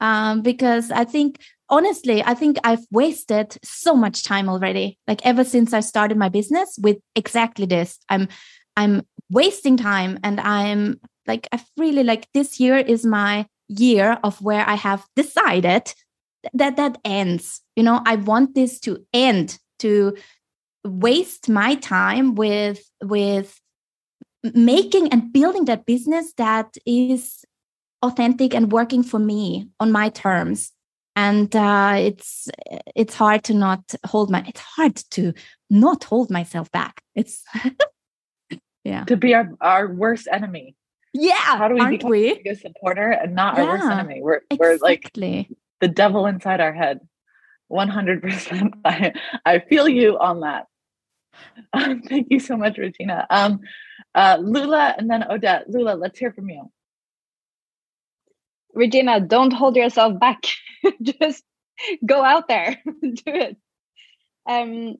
[0.00, 4.98] Um, because I think, honestly, I think I've wasted so much time already.
[5.08, 8.28] Like ever since I started my business with exactly this, I'm,
[8.76, 14.40] I'm wasting time, and I'm like, I really like this year is my year of
[14.42, 15.94] where I have decided
[16.52, 17.62] that that ends.
[17.74, 20.16] You know, I want this to end to
[20.86, 23.60] waste my time with with
[24.54, 27.44] making and building that business that is
[28.02, 30.72] authentic and working for me on my terms.
[31.14, 32.48] And uh, it's
[32.94, 35.32] it's hard to not hold my it's hard to
[35.70, 37.00] not hold myself back.
[37.14, 37.42] It's
[38.84, 39.04] yeah.
[39.04, 40.76] To be our, our worst enemy.
[41.14, 42.42] Yeah how do we become we?
[42.46, 44.20] a supporter and not yeah, our worst enemy?
[44.22, 44.58] We're, exactly.
[44.58, 45.12] we're like
[45.80, 47.00] the devil inside our head.
[47.72, 49.12] 100% I,
[49.44, 50.66] I feel you on that
[51.72, 53.26] um, thank you so much, Regina.
[53.30, 53.60] Um,
[54.14, 55.68] uh, Lulla and then Odette.
[55.68, 56.70] Lulla, let's hear from you.
[58.74, 60.44] Regina, don't hold yourself back.
[61.02, 61.44] Just
[62.04, 63.56] go out there, do it.
[64.48, 64.96] Um,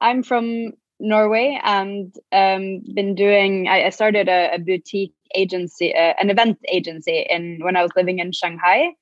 [0.00, 3.68] I'm from Norway and um, been doing.
[3.68, 7.92] I, I started a, a, boutique agency, uh, an event agency, in when I was
[7.94, 8.92] living in Shanghai,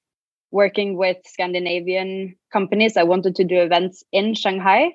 [0.50, 2.96] working with Scandinavian companies.
[2.96, 4.92] I wanted to do events in Shanghai,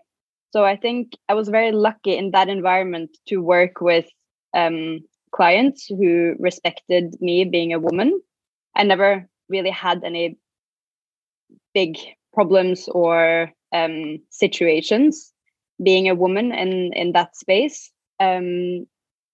[0.51, 4.05] so I think I was very lucky in that environment to work with
[4.53, 4.99] um,
[5.31, 8.21] clients who respected me being a woman.
[8.75, 10.37] I never really had any
[11.73, 11.97] big
[12.33, 15.31] problems or um, situations
[15.81, 17.91] being a woman in in that space.
[18.19, 18.85] Um,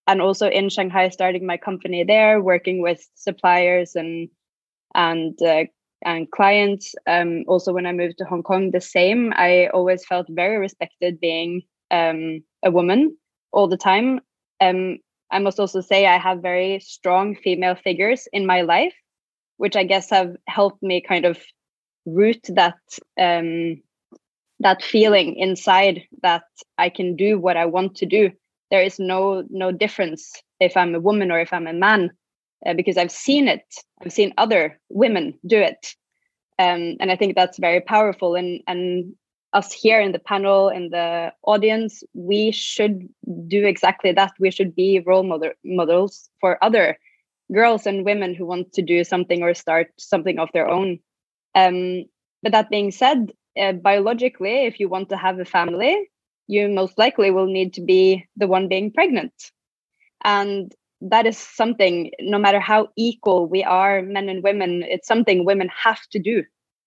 [0.08, 4.30] and also in Shanghai, starting my company there, working with suppliers and
[4.96, 5.66] and uh,
[6.04, 6.96] and clients.
[7.08, 9.34] Um, also, when I moved to Hong Kong, the same.
[9.36, 13.18] I always felt very respected being um, a woman
[13.52, 14.20] all the time.
[14.62, 14.98] Um,
[15.32, 18.94] I must also say I have very strong female figures in my life,
[19.58, 21.38] which I guess have helped me kind of
[22.06, 22.78] root that
[23.20, 23.82] um,
[24.60, 26.46] that feeling inside that
[26.78, 28.32] I can do what I want to do.
[28.72, 32.12] There is no no difference if I'm a woman or if I'm a man
[32.66, 33.66] uh, because I've seen it.
[34.02, 35.96] I've seen other women do it,
[36.60, 38.36] um, and I think that's very powerful.
[38.36, 39.14] And and
[39.54, 43.08] us here in the panel in the audience, we should
[43.48, 44.34] do exactly that.
[44.40, 46.98] We should be role model models for other
[47.54, 51.00] girls and women who want to do something or start something of their own.
[51.56, 52.04] Um,
[52.44, 56.10] but that being said, uh, biologically, if you want to have a family,
[56.48, 59.34] you most likely will need to be the one being pregnant.
[60.24, 65.46] And that is something no matter how equal we are men and women it's something
[65.46, 66.44] women have to do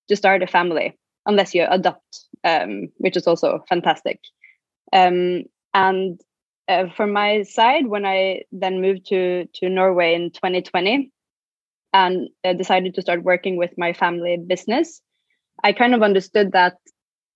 [0.08, 4.20] to start a family unless you adopt um, which is also fantastic.
[4.92, 5.44] Um,
[5.74, 6.20] and
[6.68, 11.12] uh, from my side when i then moved to to norway in 2020
[11.92, 15.00] and uh, decided to start working with my family business
[15.62, 16.74] i kind of understood that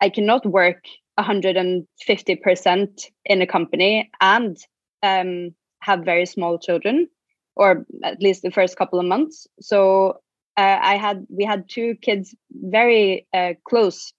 [0.01, 0.85] i cannot work
[1.19, 4.57] 150% in a company and
[5.05, 7.09] um, have very small children,
[7.57, 9.47] or at least the first couple of months.
[9.61, 10.20] So
[10.57, 14.12] uh, I had we had two kids very uh, close.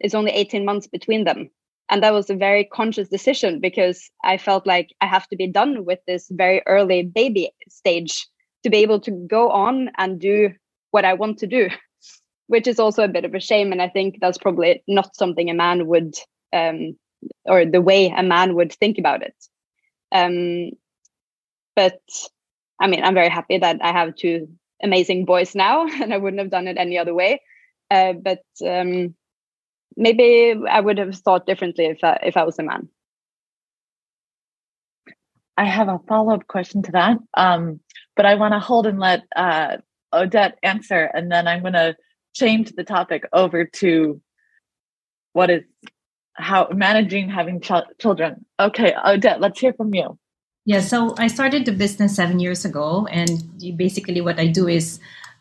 [0.00, 1.50] It's only 18 months between them.
[1.88, 5.46] And that was a very conscious decision because I felt like I have to be
[5.46, 8.26] done with this very early baby stage
[8.62, 10.50] to be able to go on and do
[10.90, 11.68] what I want to do,
[12.46, 13.72] which is also a bit of a shame.
[13.72, 16.14] And I think that's probably not something a man would,
[16.52, 16.96] um,
[17.44, 19.34] or the way a man would think about it.
[20.12, 20.70] Um,
[21.76, 22.00] but
[22.80, 24.48] I mean, I'm very happy that I have two
[24.82, 27.40] amazing boys now, and I wouldn't have done it any other way.
[27.90, 29.14] Uh, but um,
[29.96, 32.88] maybe I would have thought differently if I, if I was a man.
[35.56, 37.80] I have a follow up question to that, um,
[38.16, 39.76] but I want to hold and let uh,
[40.12, 41.94] Odette answer, and then I'm going to
[42.34, 44.20] change the topic over to
[45.34, 45.62] what is
[46.34, 48.46] how managing having ch- children.
[48.58, 50.18] Okay, Odette, let's hear from you.
[50.64, 53.42] Yeah, so I started the business seven years ago, and
[53.76, 55.00] basically what I do is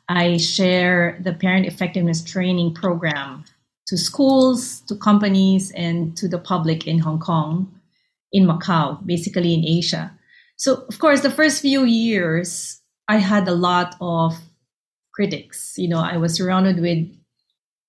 [0.09, 3.45] I share the parent effectiveness training program
[3.87, 7.71] to schools, to companies, and to the public in Hong Kong,
[8.31, 10.11] in Macau, basically in Asia.
[10.57, 14.39] So, of course, the first few years, I had a lot of
[15.13, 15.75] critics.
[15.77, 17.07] You know, I was surrounded with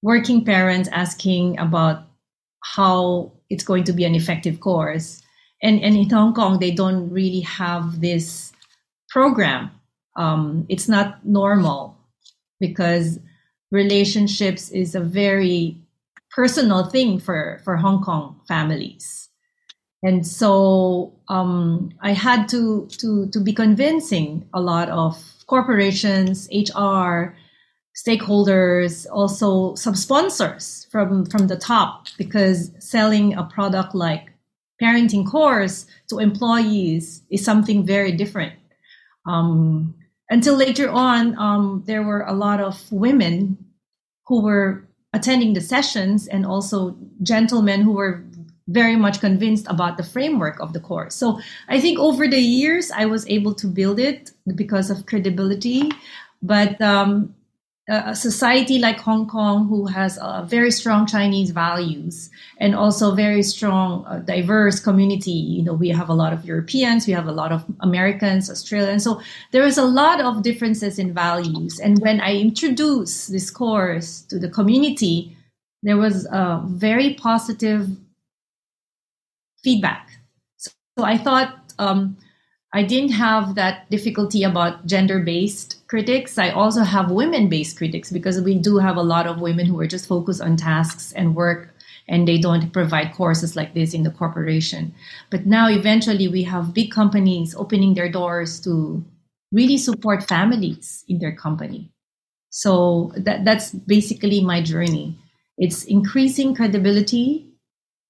[0.03, 2.05] working parents asking about
[2.61, 5.22] how it's going to be an effective course.
[5.63, 8.53] And, and in Hong Kong, they don't really have this
[9.09, 9.71] program.
[10.17, 11.97] Um, it's not normal
[12.59, 13.19] because
[13.71, 15.79] relationships is a very
[16.31, 19.29] personal thing for, for Hong Kong families.
[20.03, 27.37] And so um, I had to, to, to be convincing a lot of corporations, HR,
[27.95, 34.32] stakeholders, also some sponsors from, from the top, because selling a product like
[34.83, 38.55] parenting course to employees is something very different.
[39.27, 39.95] Um,
[40.29, 43.59] until later on, um, there were a lot of women
[44.27, 48.25] who were attending the sessions and also gentlemen who were
[48.69, 51.15] very much convinced about the framework of the course.
[51.15, 55.91] So I think over the years, I was able to build it because of credibility.
[56.43, 57.35] But um,
[57.89, 63.43] a society like Hong Kong, who has a very strong Chinese values and also very
[63.43, 65.33] strong, uh, diverse community.
[65.33, 69.03] You know, we have a lot of Europeans, we have a lot of Americans, Australians.
[69.03, 69.21] So
[69.51, 71.81] there is a lot of differences in values.
[71.81, 75.37] And when I introduced this course to the community,
[75.83, 77.89] there was a very positive
[79.65, 80.09] feedback.
[80.57, 82.17] So, so I thought um,
[82.75, 86.39] I didn't have that difficulty about gender based critics.
[86.39, 89.79] I also have women based critics because we do have a lot of women who
[89.81, 91.75] are just focused on tasks and work
[92.09, 94.95] and they don't provide courses like this in the corporation.
[95.31, 99.05] But now eventually we have big companies opening their doors to
[99.53, 101.93] really support families in their company.
[102.49, 105.19] So that, that's basically my journey.
[105.59, 107.53] It's increasing credibility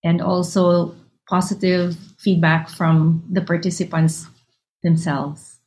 [0.05, 0.95] and also
[1.29, 4.27] positive feedback from the participants
[4.83, 5.61] themselves.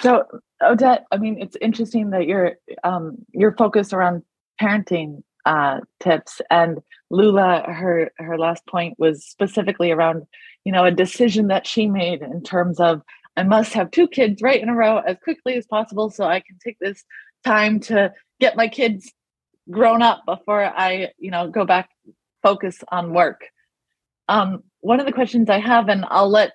[0.00, 0.24] So,
[0.62, 2.54] Odette, I mean, it's interesting that you're
[2.84, 4.22] um, you're focused around
[4.60, 6.78] parenting uh, tips, and
[7.10, 10.22] Lulla, her her last point was specifically around,
[10.64, 13.02] you know, a decision that she made in terms of
[13.36, 16.40] I must have two kids right in a row as quickly as possible, so I
[16.40, 17.04] can take this
[17.44, 19.12] time to get my kids
[19.70, 21.90] grown up before I, you know, go back
[22.42, 23.42] focus on work.
[24.28, 26.52] Um, one of the questions I have, and I'll let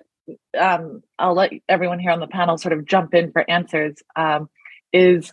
[0.58, 3.96] um, I'll let everyone here on the panel sort of jump in for answers.
[4.14, 4.48] Um,
[4.92, 5.32] is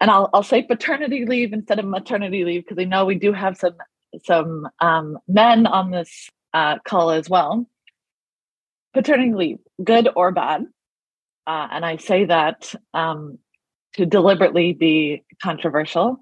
[0.00, 3.32] and I'll I'll say paternity leave instead of maternity leave because I know we do
[3.32, 3.76] have some
[4.24, 7.66] some um, men on this uh, call as well.
[8.92, 10.66] Paternity leave, good or bad,
[11.46, 13.38] uh, and I say that um,
[13.94, 16.20] to deliberately be controversial.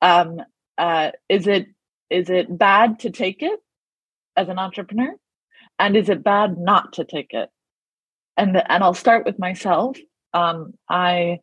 [0.00, 0.40] Um,
[0.78, 1.66] uh, is it
[2.10, 3.58] is it bad to take it
[4.36, 5.14] as an entrepreneur?
[5.78, 7.50] And is it bad not to take it?
[8.36, 9.98] And and i'll start with myself.
[10.34, 11.40] Um, i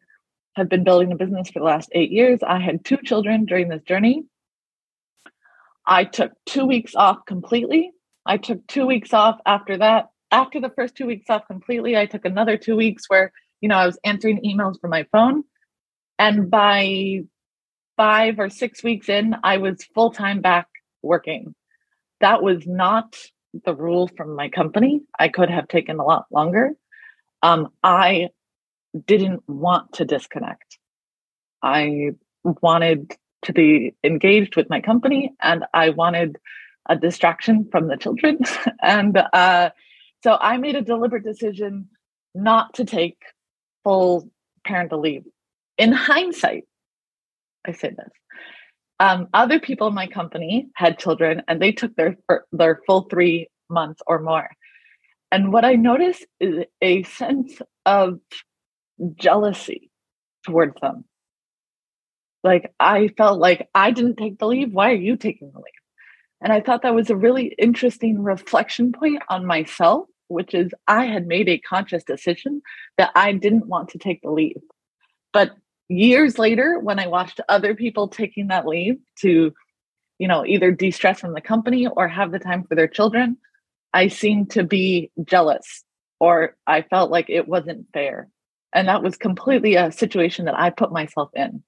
[0.55, 2.39] have been building a business for the last eight years.
[2.45, 4.25] I had two children during this journey.
[5.85, 7.91] I took two weeks off completely.
[8.25, 10.09] I took two weeks off after that.
[10.31, 13.31] After the first two weeks off completely i took another two weeks where
[13.61, 15.43] you know i was answering emails from my phone.
[16.19, 17.21] And by
[17.97, 20.67] five or six weeks in i was full-time back
[21.01, 21.55] working.
[22.21, 23.15] That was not
[23.65, 25.01] the rule from my company.
[25.19, 26.71] I could have taken a lot longer.
[27.41, 28.29] Um, I
[29.05, 30.77] didn't want to disconnect.
[31.61, 32.11] I
[32.43, 36.37] wanted to be engaged with my company and I wanted
[36.89, 38.39] a distraction from the children.
[38.81, 39.69] and uh,
[40.23, 41.89] so I made a deliberate decision
[42.35, 43.17] not to take
[43.83, 44.29] full
[44.65, 45.23] parental leave.
[45.77, 46.63] In hindsight,
[47.65, 48.09] I say this
[49.03, 52.15] um, other people in my company had children and they took their
[52.53, 54.49] their full three months or more.
[55.29, 58.19] And what I noticed is a sense of
[59.15, 59.91] jealousy
[60.45, 61.03] towards them.
[62.45, 64.71] Like I felt like I didn't take the leave.
[64.71, 65.83] Why are you taking the leave?
[66.39, 71.07] And I thought that was a really interesting reflection point on myself, which is I
[71.07, 72.61] had made a conscious decision
[72.97, 74.61] that I didn't want to take the leave.
[75.33, 75.51] But
[75.89, 79.53] years later when i watched other people taking that leave to
[80.19, 83.37] you know either de-stress from the company or have the time for their children
[83.93, 85.83] i seemed to be jealous
[86.19, 88.29] or i felt like it wasn't fair
[88.73, 91.63] and that was completely a situation that i put myself in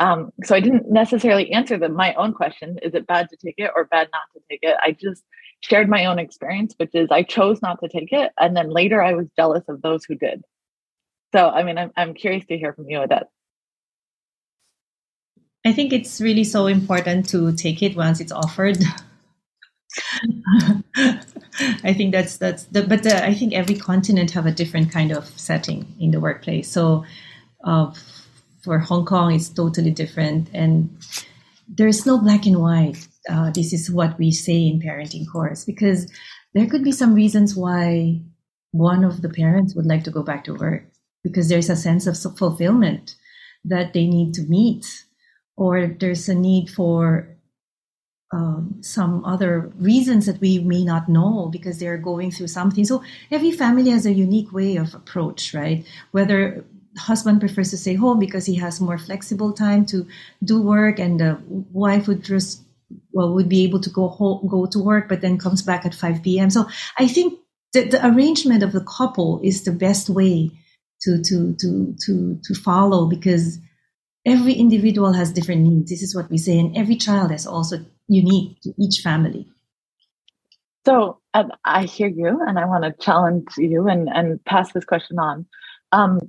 [0.00, 3.54] um, so I didn't necessarily answer the my own question: Is it bad to take
[3.58, 4.76] it or bad not to take it?
[4.82, 5.22] I just
[5.60, 9.02] shared my own experience, which is I chose not to take it, and then later
[9.02, 10.42] I was jealous of those who did.
[11.34, 13.28] So, I mean, I'm I'm curious to hear from you, Odette.
[15.66, 18.78] I think it's really so important to take it once it's offered.
[21.82, 25.10] I think that's that's the, but the, I think every continent have a different kind
[25.10, 26.70] of setting in the workplace.
[26.70, 27.04] So,
[27.64, 27.92] uh,
[28.62, 30.96] for Hong Kong, it's totally different, and
[31.66, 33.08] there's no black and white.
[33.28, 36.06] Uh, this is what we say in parenting course because
[36.52, 38.20] there could be some reasons why
[38.70, 40.84] one of the parents would like to go back to work
[41.24, 43.16] because there's a sense of fulfillment
[43.64, 45.04] that they need to meet,
[45.56, 47.34] or there's a need for
[48.32, 52.84] um, some other reasons that we may not know because they're going through something.
[52.84, 55.86] So every family has a unique way of approach, right?
[56.10, 56.64] Whether
[56.98, 60.06] husband prefers to stay home because he has more flexible time to
[60.42, 61.40] do work and the
[61.72, 62.62] wife would just
[63.12, 65.94] well would be able to go home, go to work but then comes back at
[65.94, 66.68] 5 p.m so
[66.98, 67.40] i think
[67.72, 70.52] the, the arrangement of the couple is the best way
[71.04, 73.58] to to to to to follow because
[74.26, 75.90] every individual has different needs.
[75.90, 77.78] This is what we say and every child is also
[78.08, 79.48] unique to each family.
[80.86, 84.84] So um, i hear you and i want to challenge you and and pass this
[84.84, 85.46] question on.
[85.92, 86.20] Um,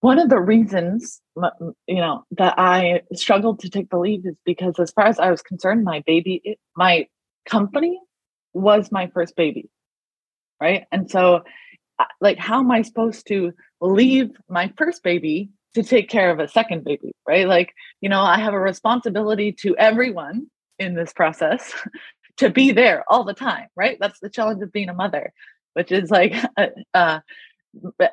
[0.00, 1.20] one of the reasons
[1.86, 5.30] you know that i struggled to take the lead is because as far as i
[5.30, 7.06] was concerned my baby my
[7.46, 8.00] company
[8.54, 9.70] was my first baby
[10.60, 10.84] right?
[10.92, 11.42] And so
[12.20, 16.48] like how am i supposed to leave my first baby to take care of a
[16.48, 20.46] second baby right like you know i have a responsibility to everyone
[20.78, 21.72] in this process
[22.36, 25.32] to be there all the time right that's the challenge of being a mother
[25.74, 27.20] which is like uh, uh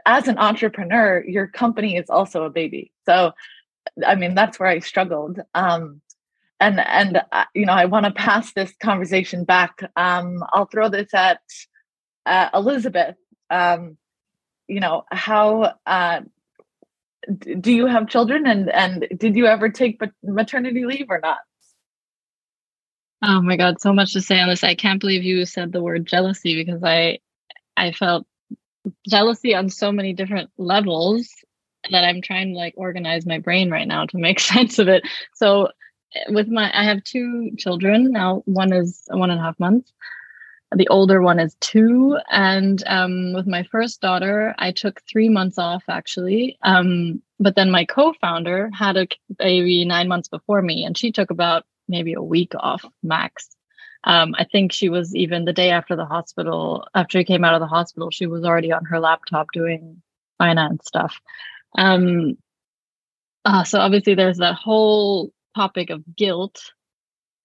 [0.06, 2.92] as an entrepreneur, your company is also a baby.
[3.06, 3.32] So,
[4.06, 5.40] I mean, that's where I struggled.
[5.54, 6.02] Um,
[6.60, 9.80] and and uh, you know, I want to pass this conversation back.
[9.96, 11.40] Um, I'll throw this at
[12.26, 13.16] uh, Elisabeth.
[13.50, 13.98] Um,
[14.68, 16.22] you know, how uh,
[17.60, 21.40] do you have children, and and did you ever take maternity leave or not?
[23.24, 24.64] Oh my god, so much to say on this.
[24.64, 27.20] I can't believe you said the word jealousy because I
[27.76, 28.28] I felt
[29.08, 31.30] jealousy on so many different levels
[31.92, 35.04] that I'm trying to like organize my brain right now to make sense of it.
[35.34, 35.70] So
[36.16, 38.44] eh, with my I have two children now.
[38.46, 39.92] One is one and a half months.
[40.76, 42.18] The older one is two.
[42.30, 46.58] And um, with my first daughter, I took three months off actually.
[46.62, 49.08] Um, but then my co-founder had a
[49.38, 53.56] baby nine months before me, and she took about maybe a week off max.
[54.04, 57.54] Um, I think she was even the day after the hospital, after she came out
[57.54, 60.02] of the hospital, she was already on her laptop doing
[60.38, 61.20] finance stuff.
[61.78, 62.38] Um,
[63.46, 66.72] uh, so obviously, there's that whole topic of guilt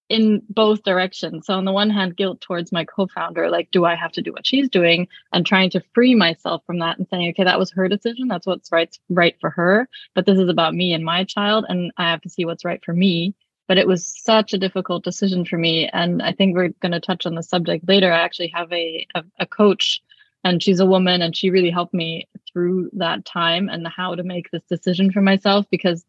[0.09, 1.45] in both directions.
[1.45, 4.31] So on the one hand, guilt towards my co-founder, like, do I have to do
[4.31, 5.07] what she's doing?
[5.31, 8.27] And trying to free myself from that and saying, okay, that was her decision.
[8.27, 9.87] That's what's right, right for her.
[10.13, 12.83] But this is about me and my child, and I have to see what's right
[12.83, 13.35] for me
[13.67, 16.99] but it was such a difficult decision for me and i think we're going to
[16.99, 20.01] touch on the subject later i actually have a, a, a coach
[20.43, 24.23] and she's a woman and she really helped me through that time and how to
[24.23, 26.05] make this decision for myself because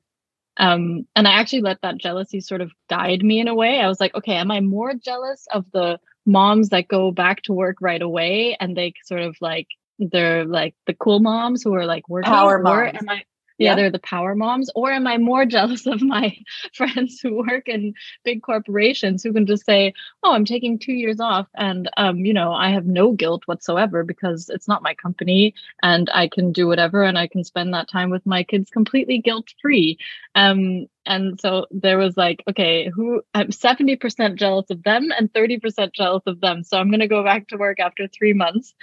[0.59, 3.89] um and i actually let that jealousy sort of guide me in a way i
[3.89, 7.77] was like okay am i more jealous of the moms that go back to work
[7.81, 9.67] right away and they sort of like
[9.99, 12.75] they're like the cool moms who are like working power moms.
[12.77, 13.23] or am i
[13.59, 14.71] yeah, they're the power moms.
[14.75, 16.37] Or am I more jealous of my
[16.75, 17.95] friends who work in
[18.25, 19.93] big corporations who can just say,
[20.23, 24.05] "Oh, I'm taking two years off, and um, you know, I have no guilt whatsoever
[24.05, 27.89] because it's not my company, and I can do whatever, and I can spend that
[27.89, 29.99] time with my kids completely guilt free."
[30.35, 35.93] Um, and so there was like, okay, who I'm 70% jealous of them and 30%
[35.93, 36.63] jealous of them.
[36.65, 38.75] So I'm gonna go back to work after three months.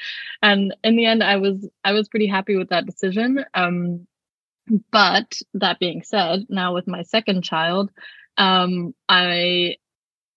[0.42, 3.44] And in the end, I was I was pretty happy with that decision.
[3.54, 4.08] Um,
[4.92, 7.92] but that being said, now with my second child,
[8.38, 9.78] um, I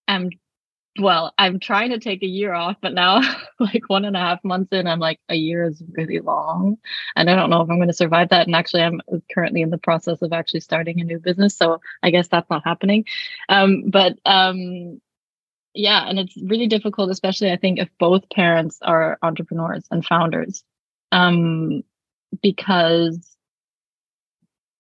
[0.09, 0.31] am
[0.99, 3.21] well, I'm trying to take a year off, but now,
[3.59, 6.79] like one and a half months in, I'm like, a year is really long.
[7.17, 8.47] And I don't know if I'm going to survive that.
[8.47, 9.01] And actually, I'm
[9.33, 11.57] currently in the process of actually starting a new business.
[11.57, 13.07] So I guess that's not happening.
[13.49, 15.01] Um, but um,
[15.75, 20.63] yeah, and it's really difficult, especially I think if both parents are entrepreneurs and founders,
[21.11, 21.83] um,
[22.41, 23.34] because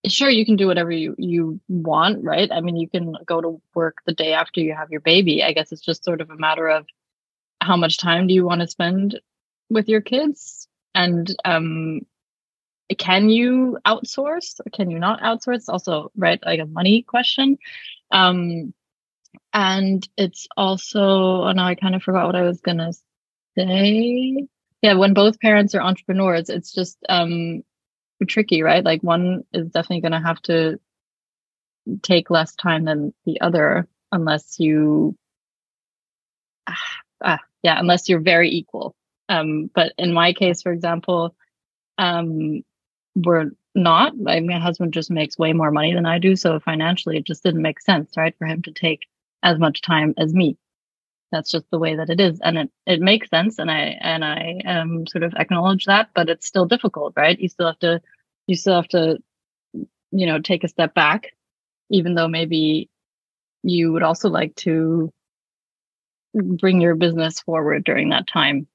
[0.09, 3.61] sure you can do whatever you you want right i mean you can go to
[3.75, 6.37] work the day after you have your baby i guess it's just sort of a
[6.37, 6.87] matter of
[7.61, 9.19] how much time do you want to spend
[9.71, 12.01] with your kids and um
[12.99, 15.65] can you outsource or can you not outsource?
[15.69, 17.59] Also right like a money question.
[18.11, 18.75] Um,
[19.53, 22.93] and it's also oh now I kind of forgot what I was gonna
[23.57, 24.47] say.
[24.83, 27.65] Yeah, when both parents are entrepreneurs, it's just um
[28.27, 28.85] tricky, right?
[28.85, 30.79] Like one is definitely gonna have to
[32.03, 35.17] take less time than the other unless you
[36.67, 36.79] ah,
[37.23, 38.95] ah, yeah unless you're very equal.
[39.29, 41.35] Um but in my case for example
[41.99, 42.63] um
[43.17, 44.17] we're not.
[44.17, 47.63] My husband just makes way more money than i do so financially it just didn't
[47.63, 49.01] make sense right for him to take
[49.43, 50.57] as much time as me
[51.33, 54.25] that's just the way that it is and it it makes sense and i and
[54.25, 58.01] i um sort of acknowledge that but it's still difficult right you still have to
[58.47, 59.19] you still have to
[60.13, 61.33] you know take a step back
[61.91, 62.89] even though maybe
[63.63, 65.13] you would also like to
[66.35, 68.67] bring your business forward during that time.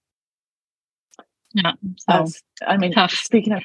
[1.54, 1.74] Yeah.
[1.98, 2.28] So
[2.66, 3.12] I mean, tough.
[3.12, 3.64] speaking of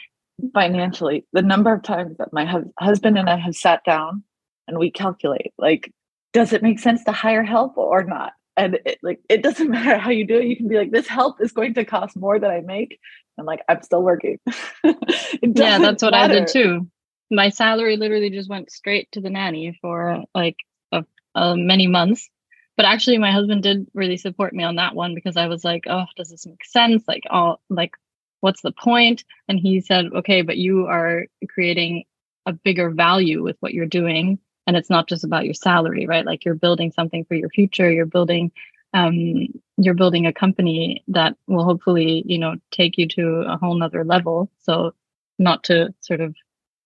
[0.53, 4.25] financially, the number of times that my hu- husband and I have sat down
[4.67, 5.93] and we calculate, like,
[6.33, 8.33] does it make sense to hire help or not?
[8.57, 10.47] And it, like, it doesn't matter how you do it.
[10.47, 12.99] You can be like, this help is going to cost more than I make.
[13.37, 14.39] And like, I'm still working.
[14.85, 16.35] yeah, that's what matter.
[16.35, 16.87] I did too
[17.31, 20.57] my salary literally just went straight to the nanny for like
[20.93, 22.29] a, a many months
[22.77, 25.85] but actually my husband did really support me on that one because i was like
[25.89, 27.93] oh does this make sense like oh like
[28.41, 32.05] what's the point and he said okay but you are creating
[32.47, 36.27] a bigger value with what you're doing and it's not just about your salary right?
[36.27, 37.91] Like you're building something for your future.
[37.91, 38.53] You're building
[38.93, 43.75] um, you're building a company that will hopefully you know take you to a whole
[43.75, 44.51] nother level.
[44.63, 44.95] So
[45.39, 46.35] not to sort of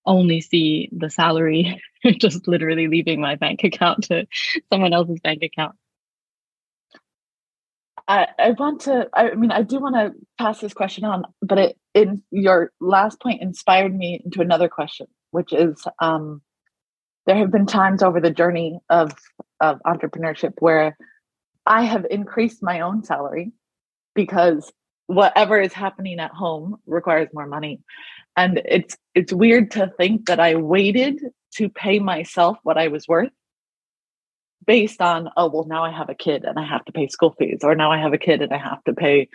[0.06, 1.82] only see the salary
[2.18, 4.26] just literally leaving my bank account to
[4.72, 5.76] someone else's bank account.
[8.06, 11.58] I, I want to I mean I do want to pass this question on, but
[11.58, 16.40] it in your last point inspired me into another question, which is um,
[17.28, 19.12] there have been times over the journey of
[19.60, 20.96] of entrepreneurship where
[21.66, 23.52] I have increased my own salary
[24.14, 24.72] because
[25.08, 27.82] whatever is happening at home requires more money.
[28.34, 31.20] And it's it's weird to think that i waited
[31.56, 33.32] to pay myself what i was worth
[34.66, 37.34] based on oh well now i have a kid and i have to pay school
[37.38, 39.28] fees or now i have a kid and i have to pay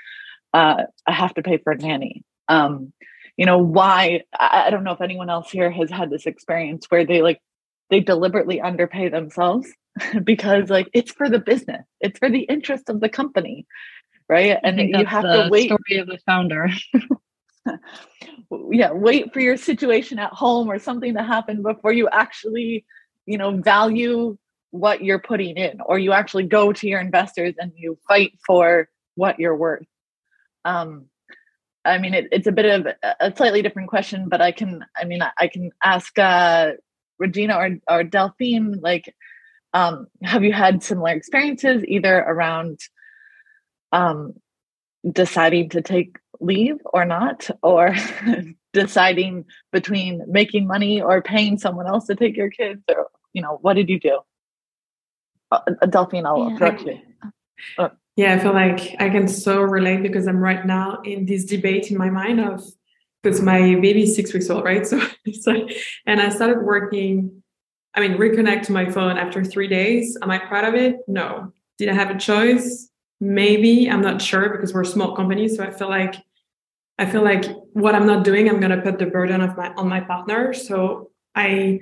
[0.53, 2.23] uh, i have to pay for a nanny.
[2.47, 2.93] Um,
[3.35, 6.85] you know why I, I don't know if anyone else here has had this experience
[6.89, 7.41] where they like
[7.89, 9.67] they deliberately underpay themselves
[10.23, 13.65] because like it's for the business it's for the interest of the company
[14.29, 14.57] right?
[14.63, 15.67] and you have to wait.
[15.67, 16.69] Story of the founder.
[18.71, 22.85] yeah, wait for your situation at home or something to happen before you actually,
[23.25, 24.37] you know, value
[24.71, 28.89] what you're putting in, or you actually go to your investors and you fight for
[29.15, 29.85] what you're worth.
[30.65, 31.05] Um,
[31.85, 32.87] I mean, it, it's a bit of
[33.19, 36.71] a slightly different question, but I can, I mean, I can ask uh,
[37.23, 39.15] Regina or, or Delphine, like,
[39.73, 42.79] um, have you had similar experiences either around
[43.91, 44.33] um,
[45.09, 47.95] deciding to take leave or not, or
[48.73, 53.57] deciding between making money or paying someone else to take your kids, or you know,
[53.61, 54.19] what did you do?
[55.49, 55.59] Uh,
[55.89, 56.55] Delphine, I'll yeah.
[56.55, 56.99] approach you.
[57.77, 61.45] Uh, yeah, I feel like I can so relate because I'm right now in this
[61.45, 62.63] debate in my mind of
[63.23, 64.85] because my baby is six weeks old, right?
[64.87, 64.99] So,
[65.41, 65.67] so
[66.05, 67.41] and I started working.
[67.95, 70.17] I mean, reconnect to my phone after three days.
[70.21, 70.97] Am I proud of it?
[71.07, 71.53] No.
[71.77, 72.89] Did I have a choice?
[73.23, 76.15] maybe i'm not sure because we're a small company so i feel like
[76.99, 79.73] i feel like what i'm not doing i'm going to put the burden of my
[79.75, 81.79] on my partner so i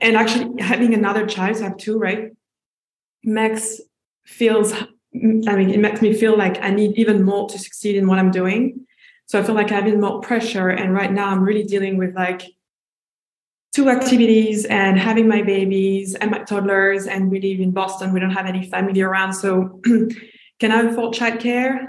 [0.00, 2.30] and actually having another child so i have two right
[3.24, 3.80] max
[4.24, 8.06] feels i mean it makes me feel like i need even more to succeed in
[8.06, 8.86] what i'm doing
[9.26, 12.14] so i feel like i have more pressure and right now i'm really dealing with
[12.14, 12.42] like
[13.74, 18.20] two activities and having my babies and my toddlers and we live in boston we
[18.20, 19.80] don't have any family around so
[20.62, 21.88] Can I afford childcare?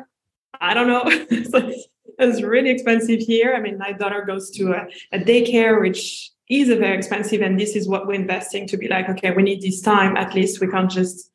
[0.59, 1.03] I don't know.
[1.05, 3.53] it's really expensive here.
[3.53, 7.59] I mean, my daughter goes to a, a daycare, which is a very expensive, and
[7.59, 10.59] this is what we're investing to be like, okay, we need this time at least.
[10.59, 11.29] We can't just.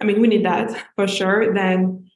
[0.00, 1.52] I mean, we need that for sure.
[1.52, 2.09] Then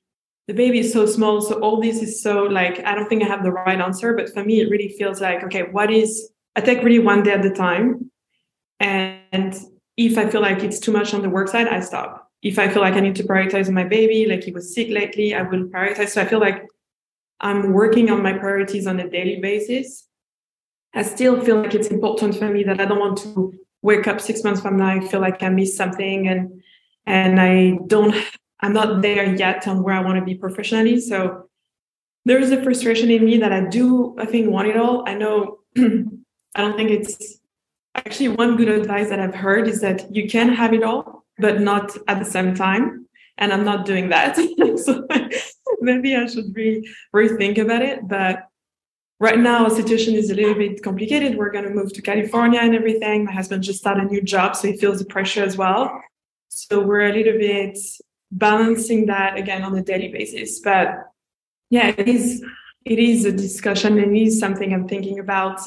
[0.46, 3.26] the baby is so small, so all this is so like I don't think I
[3.26, 6.60] have the right answer, but for me, it really feels like okay, what is I
[6.60, 8.10] take really one day at a time,
[8.80, 9.54] and
[9.96, 12.68] if I feel like it's too much on the work side, I stop if I
[12.68, 15.64] feel like I need to prioritize my baby, like he was sick lately, I will
[15.64, 16.10] prioritize.
[16.10, 16.66] So I feel like
[17.40, 20.06] I'm working on my priorities on a daily basis.
[20.94, 24.20] I still feel like it's important for me that I don't want to wake up
[24.20, 26.62] six months from now and feel like I missed something and
[27.06, 28.14] and I don't
[28.60, 31.00] I'm not there yet on where I want to be professionally.
[31.00, 31.48] So
[32.24, 35.06] there is a frustration in me that I do, I think, want it all.
[35.06, 37.38] I know, I don't think it's
[37.94, 41.60] actually one good advice that I've heard is that you can have it all, but
[41.60, 43.06] not at the same time.
[43.36, 44.36] And I'm not doing that.
[44.76, 45.06] so
[45.80, 48.06] maybe I should re- rethink about it.
[48.06, 48.46] But
[49.20, 51.36] right now, the situation is a little bit complicated.
[51.36, 53.24] We're going to move to California and everything.
[53.24, 56.00] My husband just started a new job, so he feels the pressure as well.
[56.48, 57.78] So we're a little bit
[58.34, 60.60] balancing that again on a daily basis.
[60.60, 61.10] But
[61.70, 62.44] yeah, it is
[62.84, 65.60] it is a discussion and it is something I'm thinking about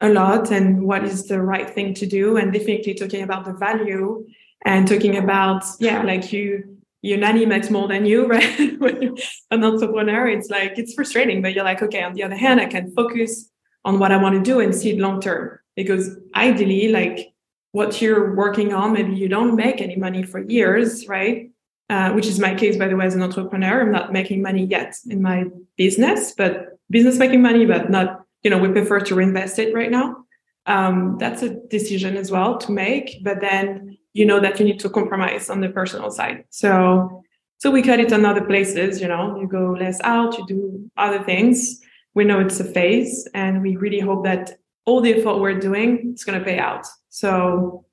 [0.00, 2.36] a lot and what is the right thing to do.
[2.36, 4.26] And definitely talking about the value
[4.64, 8.78] and talking about yeah like you your nanny makes more than you right?
[8.78, 9.16] When you're
[9.50, 12.66] an entrepreneur it's like it's frustrating but you're like okay on the other hand i
[12.66, 13.50] can focus
[13.84, 15.58] on what i want to do and see it long term.
[15.76, 17.32] Because ideally like
[17.72, 21.49] what you're working on maybe you don't make any money for years right
[21.90, 24.64] uh, which is my case by the way as an entrepreneur i'm not making money
[24.64, 25.44] yet in my
[25.76, 29.90] business but business making money but not you know, we prefer to reinvest it right
[29.90, 30.24] now.
[30.66, 34.80] Um, that's a decision as well to make, but then you know that you need
[34.80, 36.44] to compromise on the personal side.
[36.50, 37.22] So,
[37.58, 39.00] so we cut it on other places.
[39.00, 41.80] You know, you go less out, you do other things.
[42.14, 46.12] We know it's a phase, and we really hope that all the effort we're doing
[46.14, 46.86] is going to pay out.
[47.08, 47.84] So,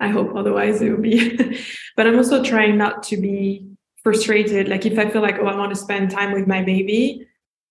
[0.00, 1.36] I hope otherwise it will be.
[1.96, 3.66] but I'm also trying not to be
[4.02, 4.68] frustrated.
[4.68, 7.26] Like if I feel like, oh, I want to spend time with my baby,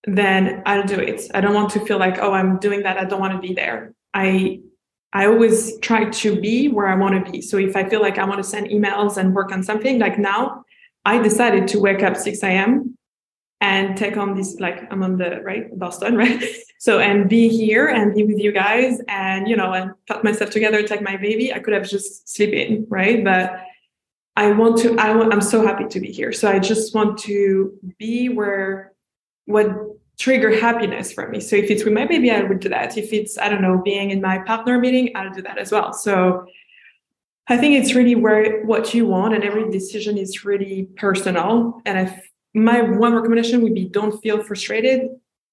[0.06, 1.30] then I'll do it.
[1.34, 2.98] I don't want to feel like, oh, I'm doing that.
[2.98, 3.94] I don't want to be there.
[4.12, 4.60] I
[5.12, 7.40] I always try to be where I want to be.
[7.40, 10.18] So if I feel like I want to send emails and work on something, like
[10.18, 10.64] now,
[11.04, 12.98] I decided to wake up 6 a.m.
[13.60, 16.42] and take on this, like I'm on the right Boston, right?
[16.78, 20.50] So and be here and be with you guys and you know and put myself
[20.50, 21.52] together, take my baby.
[21.52, 23.24] I could have just sleep in, right?
[23.24, 23.60] But
[24.36, 24.96] I want to.
[24.98, 26.32] I want, I'm so happy to be here.
[26.32, 28.92] So I just want to be where
[29.46, 29.68] what
[30.18, 31.40] trigger happiness for me.
[31.40, 32.96] So if it's with my baby, I would do that.
[32.96, 35.92] If it's, I don't know, being in my partner meeting, I'll do that as well.
[35.92, 36.46] So
[37.48, 41.82] I think it's really where what you want, and every decision is really personal.
[41.84, 45.10] And if my one recommendation would be don't feel frustrated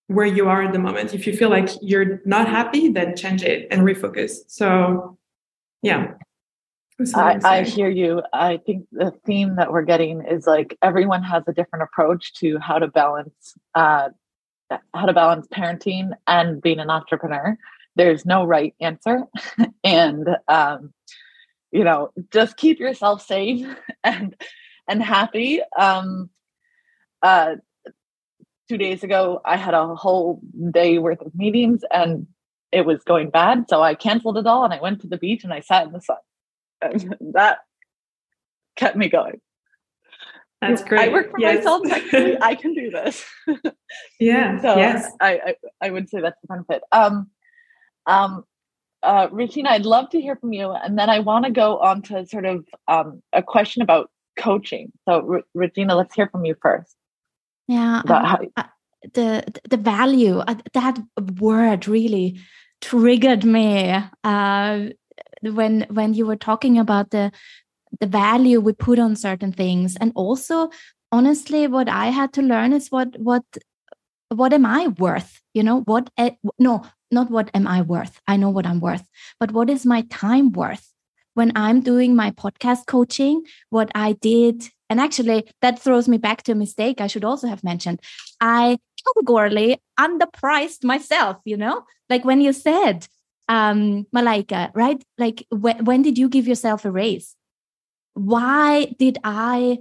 [0.08, 1.14] where you are at the moment.
[1.14, 4.40] If you feel like you're not happy, then change it and refocus.
[4.48, 5.18] So
[5.82, 6.14] yeah.
[7.16, 8.22] I, I, hear you.
[8.32, 12.60] I think the theme that we're getting is like everyone has a different approach to
[12.60, 14.10] how to balance uh,
[14.94, 17.58] how to balance parenting and being an entrepreneur.
[17.96, 19.24] There's no right answer,
[19.84, 20.94] and um,
[21.72, 23.66] you know, just keep yourself safe
[24.04, 24.36] and
[24.88, 25.62] and happy.
[25.78, 26.30] Um,
[27.22, 27.56] uh,
[28.70, 30.42] two days ago, I had a whole
[30.72, 32.28] day worth of meetings, and
[32.72, 35.44] it was going bad, so I canceled it all and I went to the beach
[35.44, 36.18] and I sat in the sun
[36.82, 37.60] and that
[38.76, 39.40] kept me going.
[40.62, 41.10] That's great.
[41.10, 41.58] I work for yes.
[41.58, 41.82] myself.
[41.88, 43.26] Technically, I can do this.
[44.20, 44.62] yeah.
[44.62, 45.12] So yes.
[45.20, 46.84] I, I, I would say that's the benefit.
[46.92, 47.32] Um,
[48.06, 48.44] um,
[49.02, 52.04] uh, Regina, I'd love to hear from you, and then I want to go on
[52.04, 54.92] to sort of um, a question about coaching.
[55.10, 56.96] So, Regina, let's hear from you first.
[57.72, 58.02] Yeah.
[58.08, 58.64] How- uh,
[59.14, 59.28] the
[59.70, 61.00] the value uh, that
[61.40, 62.40] word really
[62.82, 64.80] triggered me uh,
[65.42, 67.32] when when you were talking about the
[68.00, 69.98] the value we put on certain things.
[69.98, 70.70] And also
[71.14, 73.44] honestly what i had to learn is what what
[74.30, 75.42] what am i worth?
[75.54, 76.10] You know what
[76.60, 78.22] no not what am i worth?
[78.28, 79.08] I know what i'm worth.
[79.40, 80.88] But what is my time worth?
[81.34, 86.44] When i'm doing my podcast coaching what i did and actually that throws me back
[86.44, 88.00] to a mistake i should also have mentioned
[88.42, 88.78] i
[89.08, 93.08] categorically underpriced myself you know like when you said
[93.52, 95.04] um, Malaika, right?
[95.18, 97.36] Like, wh- when did you give yourself a raise?
[98.14, 99.80] Why did I?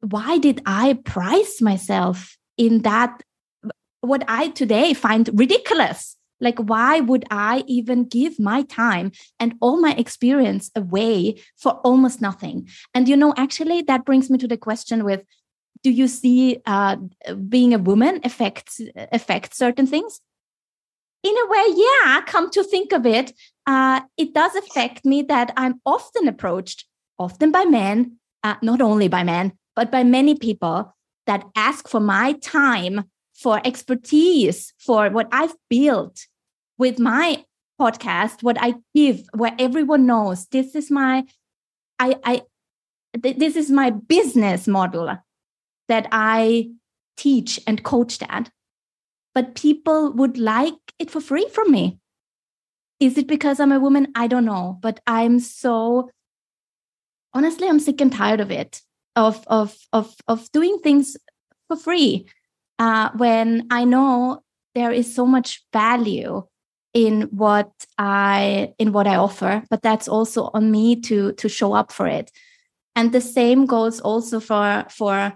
[0.00, 3.22] Why did I price myself in that?
[4.00, 6.16] What I today find ridiculous.
[6.40, 12.20] Like, why would I even give my time and all my experience away for almost
[12.20, 12.68] nothing?
[12.94, 15.22] And you know, actually, that brings me to the question: with
[15.82, 16.96] do you see uh,
[17.48, 18.80] being a woman affects
[19.12, 20.20] affect certain things
[21.26, 23.32] in a way, yeah, come to think of it,
[23.66, 26.86] uh, it does affect me that I'm often approached,
[27.18, 30.94] often by men, uh, not only by men, but by many people
[31.26, 33.04] that ask for my time,
[33.38, 36.26] for expertise, for what I've built
[36.78, 37.44] with my
[37.80, 41.24] podcast, what I give, where everyone knows this is my,
[41.98, 42.42] I, I,
[43.22, 45.16] th- this is my business model
[45.88, 46.70] that I
[47.16, 48.50] teach and coach that
[49.36, 51.98] but people would like it for free from me.
[53.00, 54.10] Is it because I'm a woman?
[54.14, 56.08] I don't know, but I'm so
[57.34, 58.80] honestly, I'm sick and tired of it,
[59.14, 61.18] of of of of doing things
[61.68, 62.26] for free.
[62.78, 64.42] Uh, when I know
[64.74, 66.44] there is so much value
[66.94, 71.72] in what I in what I offer, but that's also on me to to show
[71.72, 72.30] up for it.
[72.94, 75.34] And the same goes also for for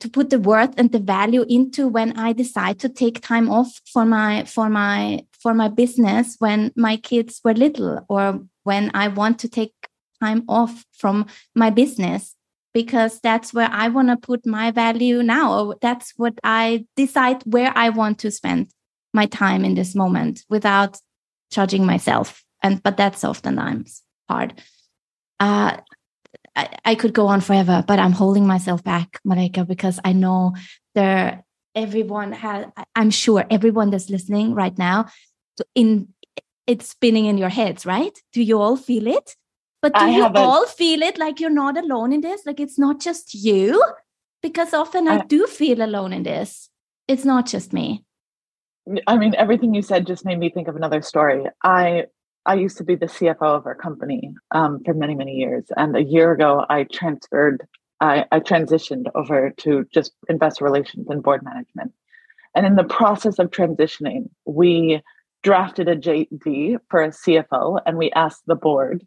[0.00, 3.80] to put the worth and the value into when I decide to take time off
[3.92, 9.08] for my for my for my business when my kids were little or when I
[9.08, 9.74] want to take
[10.22, 12.34] time off from my business
[12.80, 16.62] because that's where I want to put my value now that's what I
[17.02, 18.62] decide where I want to spend
[19.12, 20.92] my time in this moment without
[21.56, 22.28] judging myself
[22.62, 24.50] and but that's oftentimes hard
[25.40, 25.72] uh
[26.54, 30.54] I, I could go on forever, but I'm holding myself back, Malaika, because I know
[30.94, 32.66] there everyone has
[33.00, 35.06] I'm sure everyone that's listening right now
[35.74, 36.08] in
[36.66, 38.16] it's spinning in your heads, right?
[38.32, 39.36] Do you all feel it?
[39.80, 42.44] But do I you all feel it like you're not alone in this?
[42.44, 43.82] Like it's not just you?
[44.42, 46.68] Because often I, I do feel alone in this.
[47.06, 48.04] It's not just me.
[49.06, 51.44] I mean, everything you said just made me think of another story.
[51.62, 52.06] I
[52.48, 55.66] I used to be the CFO of our company um, for many, many years.
[55.76, 57.68] And a year ago, I transferred,
[58.00, 61.92] I, I transitioned over to just investor relations and board management.
[62.54, 65.02] And in the process of transitioning, we
[65.42, 69.06] drafted a JD for a CFO and we asked the board,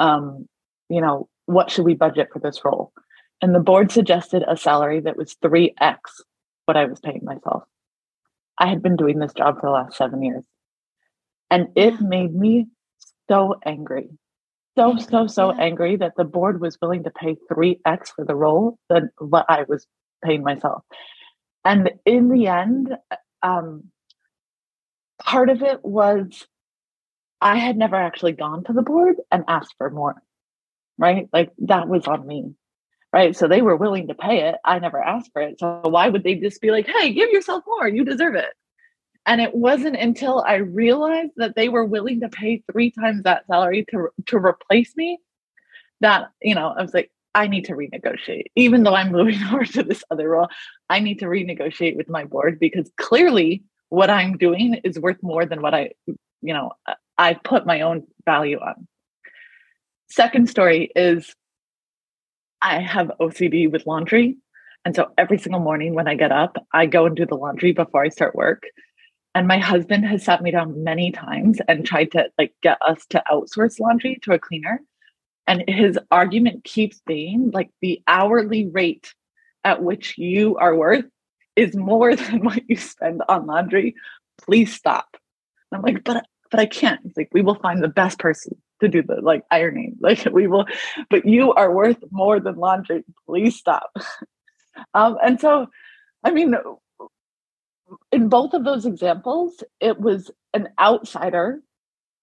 [0.00, 0.48] um,
[0.88, 2.92] you know, what should we budget for this role?
[3.40, 5.98] And the board suggested a salary that was 3x
[6.66, 7.64] what I was paying myself.
[8.58, 10.44] I had been doing this job for the last seven years.
[11.50, 12.66] And it made me
[13.28, 14.08] so angry.
[14.76, 15.62] So, so, so yeah.
[15.62, 19.64] angry that the board was willing to pay 3x for the role than what I
[19.68, 19.86] was
[20.24, 20.82] paying myself.
[21.64, 22.94] And in the end,
[23.42, 23.84] um,
[25.20, 26.46] part of it was
[27.40, 30.22] I had never actually gone to the board and asked for more,
[30.98, 31.28] right?
[31.32, 32.54] Like that was on me,
[33.12, 33.34] right?
[33.34, 34.56] So they were willing to pay it.
[34.64, 35.58] I never asked for it.
[35.58, 37.88] So why would they just be like, hey, give yourself more?
[37.88, 38.52] You deserve it.
[39.26, 43.46] And it wasn't until I realized that they were willing to pay three times that
[43.46, 45.18] salary to, to replace me
[46.00, 48.46] that, you know, I was like, I need to renegotiate.
[48.56, 50.48] Even though I'm moving over to this other role,
[50.88, 55.44] I need to renegotiate with my board because clearly what I'm doing is worth more
[55.46, 56.72] than what I, you know,
[57.20, 58.88] I put my own value on.
[60.08, 61.34] Second story is
[62.62, 64.38] I have OCD with laundry.
[64.84, 67.72] And so every single morning when I get up, I go and do the laundry
[67.72, 68.62] before I start work
[69.34, 73.04] and my husband has sat me down many times and tried to like get us
[73.10, 74.80] to outsource laundry to a cleaner
[75.46, 79.14] and his argument keeps being like the hourly rate
[79.64, 81.04] at which you are worth
[81.56, 83.94] is more than what you spend on laundry
[84.40, 85.16] please stop
[85.70, 88.56] and i'm like but but i can't he's like we will find the best person
[88.80, 90.66] to do the like ironing like we will
[91.08, 93.90] but you are worth more than laundry please stop
[94.94, 95.66] um and so
[96.24, 96.54] i mean
[98.12, 101.60] in both of those examples, it was an outsider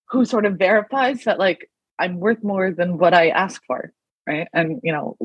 [0.10, 1.70] who sort of verifies that like
[2.00, 3.92] I'm worth more than what I ask for,
[4.28, 4.48] right?
[4.54, 5.18] And you know,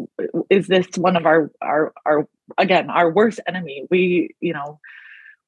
[0.50, 2.28] is this one of our our our
[2.58, 3.86] again our worst enemy?
[3.90, 4.80] We you know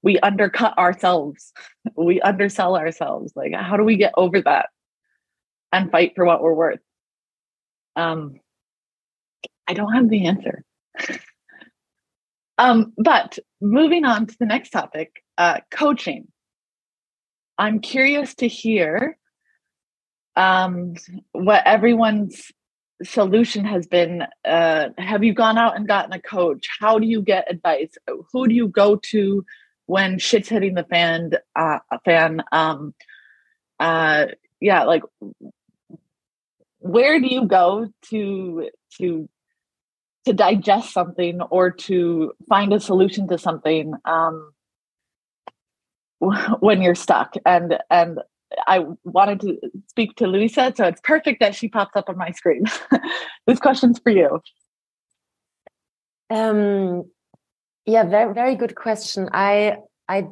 [0.04, 1.52] we undercut ourselves,
[1.96, 3.32] we undersell ourselves.
[3.34, 4.68] Like, how do we get over that
[5.72, 6.80] and fight for what we're worth?
[7.96, 8.38] Um,
[9.66, 10.62] I don't have the answer.
[12.56, 16.28] Um, but moving on to the next topic uh, coaching.
[17.58, 19.18] I'm curious to hear
[20.36, 20.94] um,
[21.32, 22.52] what everyone's
[23.02, 24.22] solution has been.
[24.44, 26.68] Uh, have you gone out and gotten a coach?
[26.78, 27.90] How do you get advice?
[28.32, 29.44] Who do you go to
[29.86, 31.32] when shit's hitting the fan?
[31.54, 32.42] Uh, fan.
[32.52, 32.94] Um,
[33.80, 34.26] uh,
[34.60, 35.02] yeah, like
[36.84, 38.68] where do you go to
[38.98, 39.28] to
[40.26, 44.52] to digest something or to find a solution to something um,
[46.60, 48.20] when you're stuck and and
[48.66, 49.58] i wanted to
[49.88, 52.64] speak to luisa so it's perfect that she pops up on my screen
[53.46, 54.40] this question's for you
[56.30, 57.04] um
[57.86, 59.76] yeah very very good question i
[60.08, 60.26] i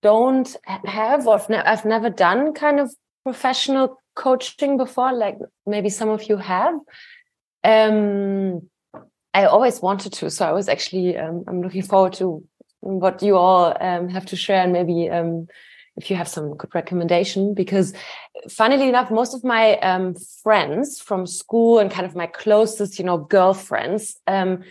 [0.00, 5.90] don't have or I've, ne- I've never done kind of professional coaching before like maybe
[5.90, 6.74] some of you have
[7.64, 8.62] um
[9.34, 10.30] I always wanted to.
[10.30, 12.44] So I was actually, um, I'm looking forward to
[12.80, 15.46] what you all um, have to share and maybe um,
[15.96, 17.92] if you have some good recommendation because
[18.48, 23.04] funnily enough most of my um, friends from school and kind of my closest you
[23.04, 24.62] know girlfriends um,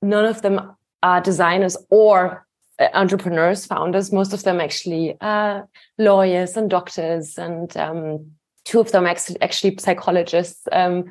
[0.00, 0.72] none of them
[1.02, 2.46] are designers or
[2.78, 4.12] uh, entrepreneurs founders.
[4.12, 8.32] Most of them actually are lawyers and doctors and um,
[8.64, 10.66] two of them actually, actually psychologists.
[10.70, 11.04] Um,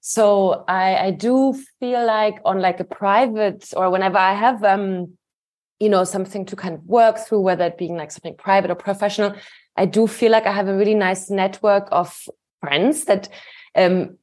[0.00, 5.16] so I, I do feel like on like a private or whenever I have um
[5.82, 8.76] you know, something to kind of work through, whether it being like something private or
[8.76, 9.34] professional,
[9.76, 12.28] I do feel like I have a really nice network of
[12.60, 13.28] friends that
[13.74, 14.16] um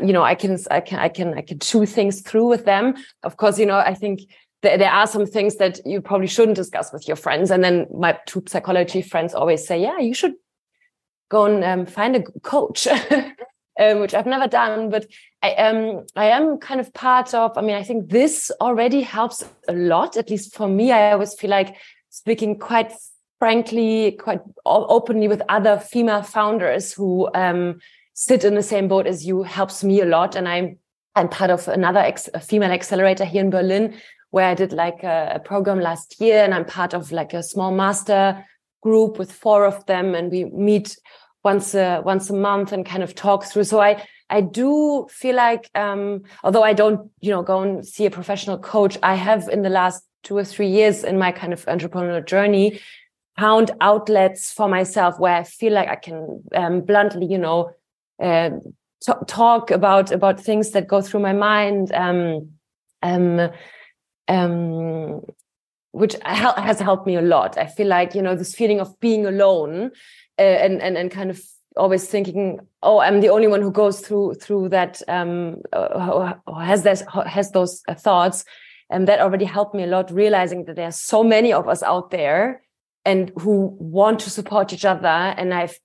[0.00, 2.94] you know i can i can i can i can chew things through with them.
[3.22, 4.22] Of course you know i think
[4.62, 7.50] there, there are some things that you probably shouldn't discuss with your friends.
[7.50, 10.34] And then my two psychology friends always say yeah you should
[11.30, 12.86] go and um, find a coach
[13.80, 14.90] um, which i've never done.
[14.90, 15.06] But
[15.42, 19.44] i um i am kind of part of i mean i think this already helps
[19.68, 20.90] a lot at least for me.
[20.92, 21.76] I always feel like
[22.10, 22.92] speaking quite
[23.38, 27.78] frankly quite openly with other female founders who um,
[28.14, 30.34] sit in the same boat as you helps me a lot.
[30.34, 30.78] And i'm
[31.14, 33.94] i'm part of another ex- female accelerator here in berlin
[34.30, 37.42] where i did like a, a program last year and i'm part of like a
[37.42, 38.44] small master
[38.82, 40.96] group with four of them and we meet
[41.44, 43.64] once a once a month and kind of talk through.
[43.64, 48.06] So i i do feel like um although i don't you know go and see
[48.06, 51.52] a professional coach i have in the last two or three years in my kind
[51.52, 52.80] of entrepreneurial journey
[53.38, 57.70] found outlets for myself where i feel like i can um, bluntly you know
[58.22, 58.50] uh,
[59.26, 62.50] talk about about things that go through my mind um
[63.02, 63.50] um
[64.28, 65.22] um
[65.92, 67.58] which has helped me a lot.
[67.58, 69.90] I feel like you know this feeling of being alone
[70.38, 71.40] uh, and and and kind of
[71.76, 76.82] always thinking oh i'm the only one who goes through through that um uh, has
[76.82, 78.44] this has those thoughts.
[78.90, 81.82] And that already helped me a lot realizing that there are so many of us
[81.82, 82.62] out there
[83.04, 85.06] and who want to support each other.
[85.38, 85.78] And i've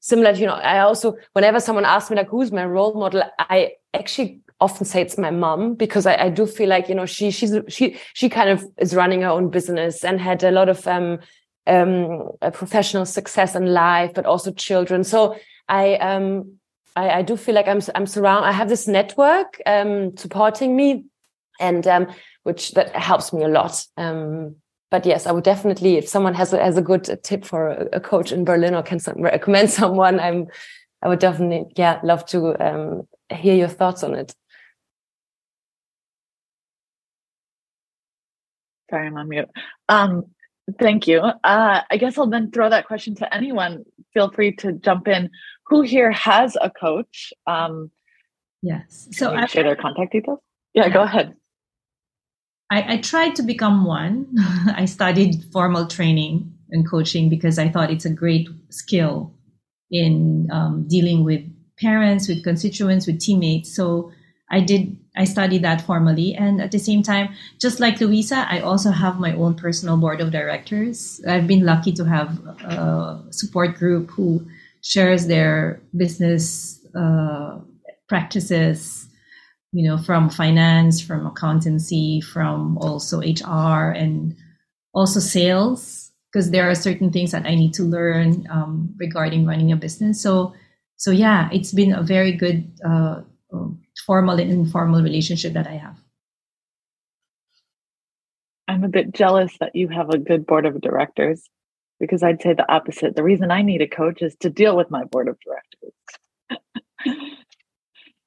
[0.00, 3.22] similar you know i also whenever someone asks me like who's my role model?
[3.38, 7.06] I actually often say it's my mom because I, I do feel like you know
[7.06, 10.68] she she's she she kind of is running her own business and had a lot
[10.68, 11.20] of um
[11.68, 15.04] um, professional success in life, but also children.
[15.04, 15.36] So
[15.68, 16.54] I, um,
[16.96, 18.48] I, I do feel like I'm, I'm surrounded.
[18.48, 21.04] I have this network um, supporting me,
[21.60, 22.06] and um,
[22.42, 23.84] which that helps me a lot.
[23.96, 24.56] Um,
[24.90, 27.86] but yes, I would definitely, if someone has a, has a good tip for a,
[27.94, 30.46] a coach in Berlin or can some, recommend someone, I'm,
[31.02, 34.34] I would definitely, yeah, love to um, hear your thoughts on it.
[38.90, 39.48] Sorry, I'm on mute.
[39.88, 40.24] Um,
[40.78, 41.20] Thank you.
[41.20, 43.84] Uh, I guess I'll then throw that question to anyone.
[44.12, 45.30] Feel free to jump in.
[45.66, 47.32] Who here has a coach?
[47.46, 47.90] Um,
[48.62, 49.08] yes.
[49.12, 50.40] So I share their contact details.
[50.74, 50.92] Yeah, yeah.
[50.92, 51.34] go ahead.
[52.70, 54.26] I, I tried to become one.
[54.74, 59.32] I studied formal training and coaching because I thought it's a great skill
[59.90, 61.40] in um, dealing with
[61.80, 63.74] parents, with constituents, with teammates.
[63.74, 64.12] So
[64.50, 66.34] I did I studied that formally.
[66.34, 70.20] And at the same time just like Luisa I also have my own personal board
[70.20, 71.20] of directors.
[71.26, 74.46] I've been lucky to have a support group who
[74.82, 77.58] shares their business uh,
[78.08, 79.08] practices
[79.72, 84.34] you know from finance from accountancy from also HR and
[84.94, 89.72] also sales because there are certain things that I need to learn um, regarding running
[89.72, 90.22] a business.
[90.22, 90.54] So
[90.96, 93.22] so yeah it's been a very good uh,
[94.06, 95.96] formal and informal relationship that I have.
[98.66, 101.48] I'm a bit jealous that you have a good board of directors
[101.98, 103.16] because I'd say the opposite.
[103.16, 105.94] The reason I need a coach is to deal with my board of directors.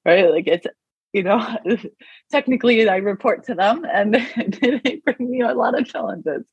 [0.06, 0.30] right?
[0.30, 0.66] Like it's,
[1.14, 1.58] you know,
[2.32, 4.14] technically I report to them and
[4.62, 6.46] they bring me a lot of challenges.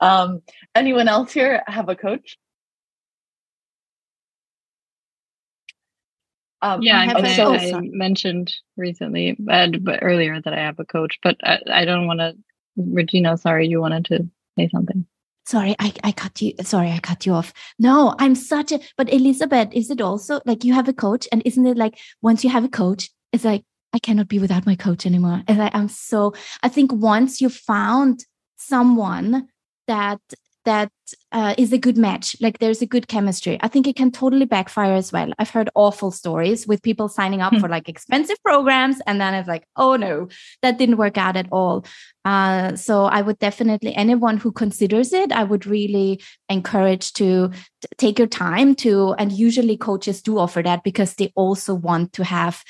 [0.00, 0.42] Um,
[0.74, 2.38] anyone else here have a coach?
[6.62, 11.18] Um, yeah, I, I, I, mentioned recently, but, but earlier that I have a coach,
[11.22, 12.36] but I, I don't want to.
[12.76, 15.06] Regina, sorry, you wanted to say something.
[15.46, 16.52] Sorry, I, I cut you.
[16.62, 17.52] Sorry, I cut you off.
[17.78, 18.80] No, I'm such a.
[18.96, 22.44] But Elisabeth, is it also like you have a coach, and isn't it like once
[22.44, 25.42] you have a coach, it's like I cannot be without my coach anymore.
[25.48, 26.34] And I, I'm so.
[26.62, 28.24] I think once you found
[28.56, 29.48] someone
[29.88, 30.20] that
[30.64, 30.90] that
[31.32, 32.36] uh, is a good match.
[32.40, 33.58] Like there's a good chemistry.
[33.62, 35.32] I think it can totally backfire as well.
[35.38, 37.60] I've heard awful stories with people signing up hmm.
[37.60, 40.28] for like expensive programs and then it's like oh no
[40.62, 41.84] that didn't work out at all.
[42.26, 47.50] Uh, so i would definitely anyone who considers it i would really encourage to
[47.96, 52.22] take your time to and usually coaches do offer that because they also want to
[52.22, 52.62] have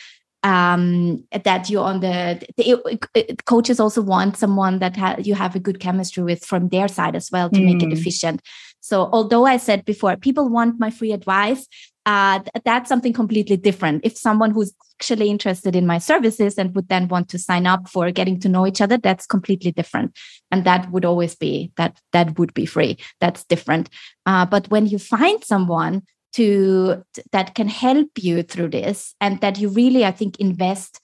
[0.42, 5.60] um, that you're on the, the, coaches also want someone that ha- you have a
[5.60, 7.64] good chemistry with from their side as well to mm.
[7.66, 7.92] make it mm.
[7.92, 8.40] efficient
[8.80, 11.66] so although i said before people want my free advice
[12.06, 16.74] uh, th- that's something completely different if someone who's actually interested in my services and
[16.74, 20.16] would then want to sign up for getting to know each other that's completely different
[20.50, 23.90] and that would always be that that would be free that's different
[24.24, 27.02] uh, but when you find someone to
[27.32, 31.00] that can help you through this and that you really i think invest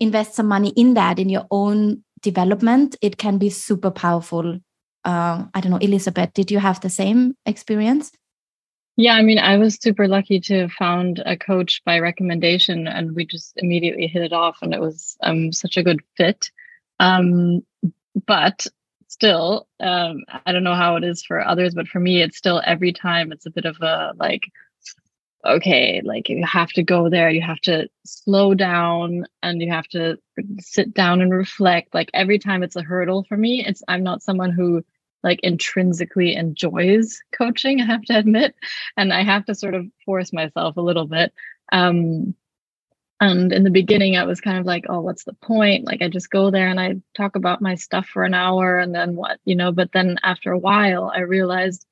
[0.00, 4.58] invest some money in that in your own development, it can be super powerful.
[5.04, 8.12] Uh, I don't know, Elisabeth, did you have the same experience?
[8.96, 13.24] Yeah, I mean, I was super lucky to found a coach by recommendation, and we
[13.24, 16.50] just immediately hit it off, and it was um, such a good fit.
[16.98, 17.64] Um,
[18.26, 18.66] but
[19.08, 22.60] still, um, I don't know how it is for others, but for me, it's still
[22.66, 24.42] every time it's a bit of a like,
[25.44, 29.88] okay, like you have to go there, you have to slow down, and you have
[29.88, 30.18] to
[30.58, 31.94] sit down and reflect.
[31.94, 33.64] Like every time it's a hurdle for me.
[33.64, 34.84] It's I'm not someone who
[35.22, 38.54] like intrinsically enjoys coaching, I have to admit.
[38.96, 41.32] And I have to sort of force myself a little bit.
[41.72, 42.34] Um,
[43.20, 45.84] and in the beginning, I was kind of like, oh, what's the point?
[45.84, 48.94] Like, I just go there and I talk about my stuff for an hour and
[48.94, 49.72] then what, you know?
[49.72, 51.84] But then after a while, I realized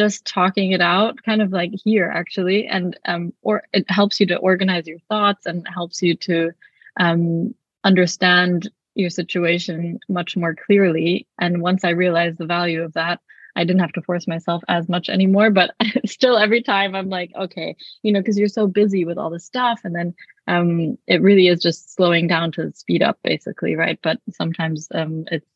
[0.00, 4.26] just talking it out, kind of like here actually, and um, or it helps you
[4.26, 6.52] to organize your thoughts and helps you to
[6.98, 11.26] um, understand your situation much more clearly.
[11.38, 13.20] And once I realized the value of that,
[13.56, 15.50] I didn't have to force myself as much anymore.
[15.50, 15.74] But
[16.06, 19.40] still, every time I'm like, okay, you know, because you're so busy with all the
[19.40, 19.80] stuff.
[19.84, 20.14] And then
[20.46, 23.98] um, it really is just slowing down to speed up, basically, right?
[24.02, 25.46] But sometimes um, it's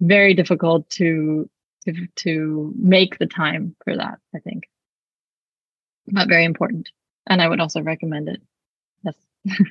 [0.00, 1.48] very difficult to,
[1.86, 4.18] to to make the time for that.
[4.34, 4.64] I think,
[6.06, 6.90] but very important,
[7.26, 8.42] and I would also recommend it.
[9.02, 9.16] Yes.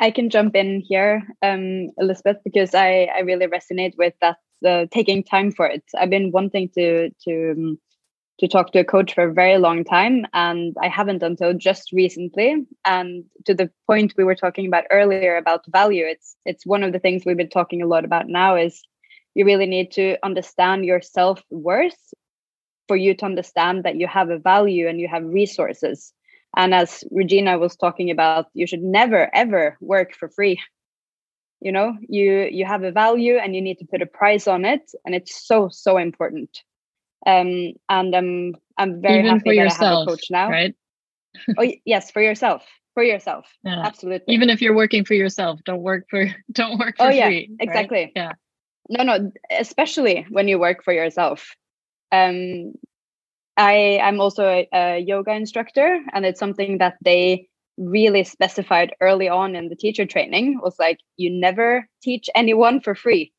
[0.00, 4.86] I can jump in here, um, Elisabeth, because I, I really resonate with that uh,
[4.90, 5.84] taking time for it.
[5.96, 7.78] I've been wanting to to um,
[8.40, 11.92] to talk to a coach for a very long time, and I haven't until just
[11.92, 12.66] recently.
[12.86, 16.92] And to the point we were talking about earlier about value, it's it's one of
[16.92, 18.56] the things we've been talking a lot about now.
[18.56, 18.82] Is
[19.34, 21.98] you really need to understand your self worth
[22.88, 26.12] for you to understand that you have a value and you have resources.
[26.56, 30.60] And as regina was talking about you should never ever work for free.
[31.60, 34.64] You know you you have a value and you need to put a price on
[34.64, 36.50] it and it's so so important.
[37.26, 40.48] Um and i'm i'm very Even happy that yourself, i have a coach now.
[40.48, 40.74] right?
[41.58, 43.46] Oh yes for yourself for yourself.
[43.62, 43.84] Yeah.
[43.84, 44.34] absolutely.
[44.34, 47.50] Even if you're working for yourself don't work for don't work for oh yeah free,
[47.60, 48.04] exactly.
[48.04, 48.12] Right?
[48.16, 48.32] yeah
[48.90, 51.56] no no especially when you work for yourself.
[52.12, 52.74] Um
[53.56, 59.28] I I'm also a, a yoga instructor, and it's something that they really specified early
[59.28, 63.32] on in the teacher training was like you never teach anyone for free.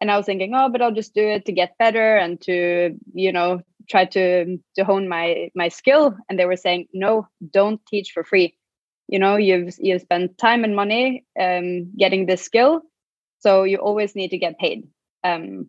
[0.00, 2.98] And i was thinking oh but i'll just do it to get better and to
[3.14, 6.16] you know try to to hone my my skill.
[6.28, 8.56] And they were saying no don't teach for free.
[9.08, 12.82] You know you've you've spent time and money um, getting this skill
[13.42, 14.88] so you always need to get paid
[15.24, 15.68] um,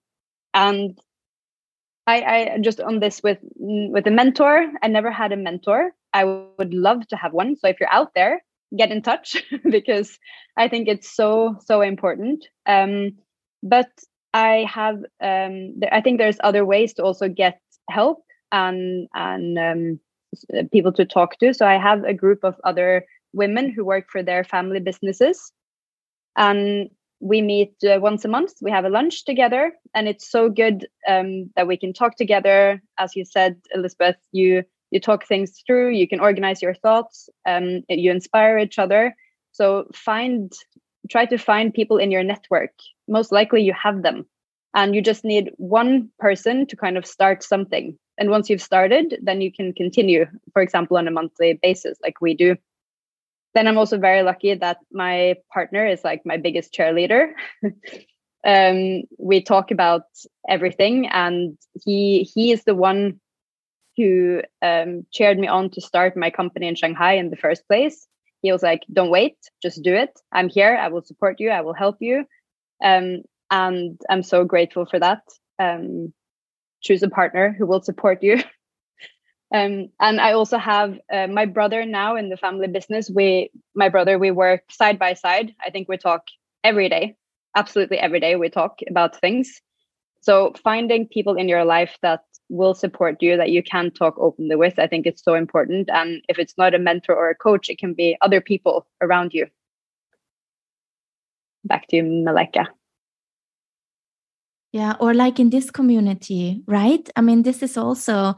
[0.53, 0.97] and
[2.05, 2.23] I,
[2.55, 4.67] I just on this with with a mentor.
[4.81, 5.91] I never had a mentor.
[6.13, 7.55] I would love to have one.
[7.55, 8.43] So if you're out there,
[8.77, 10.17] get in touch because
[10.57, 12.45] I think it's so so important.
[12.65, 13.11] Um,
[13.61, 13.89] but
[14.33, 19.99] I have um, I think there's other ways to also get help and and um,
[20.71, 21.53] people to talk to.
[21.53, 25.53] So I have a group of other women who work for their family businesses,
[26.35, 26.89] and
[27.23, 28.51] we meet uh, once a month.
[28.61, 32.81] We have a lunch together, and it's so good um, that we can talk together.
[32.99, 35.91] As you said, Elisabeth, you you talk things through.
[35.91, 37.29] You can organize your thoughts.
[37.47, 39.15] Um, you inspire each other.
[39.53, 40.51] So find
[41.09, 42.73] try to find people in your network.
[43.07, 44.25] Most likely, you have them,
[44.73, 47.97] and you just need one person to kind of start something.
[48.17, 50.25] And once you've started, then you can continue.
[50.51, 52.57] For example, on a monthly basis, like we do
[53.53, 57.33] then I'm also very lucky that my partner is like my biggest cheerleader.
[58.45, 60.03] um, we talk about
[60.49, 63.19] everything, and he he is the one
[63.95, 68.07] who um, cheered me on to start my company in Shanghai in the first place.
[68.41, 70.19] He was like, "Don't wait, just do it.
[70.31, 70.75] I'm here.
[70.75, 71.49] I will support you.
[71.49, 72.25] I will help you."
[72.83, 75.21] Um, and I'm so grateful for that.
[75.59, 76.11] Um,
[76.81, 78.41] choose a partner who will support you
[79.53, 83.09] Um, and I also have uh, my brother now in the family business.
[83.13, 85.53] We, my brother, we work side by side.
[85.63, 86.23] I think we talk
[86.63, 87.15] every day,
[87.55, 88.35] absolutely every day.
[88.35, 89.61] We talk about things.
[90.21, 94.55] So finding people in your life that will support you, that you can talk openly
[94.55, 95.89] with, I think it's so important.
[95.91, 99.33] And if it's not a mentor or a coach, it can be other people around
[99.33, 99.47] you.
[101.63, 102.67] Back to you, Malaika.
[104.71, 107.07] Yeah, or like in this community, right?
[107.15, 108.35] I mean, this is also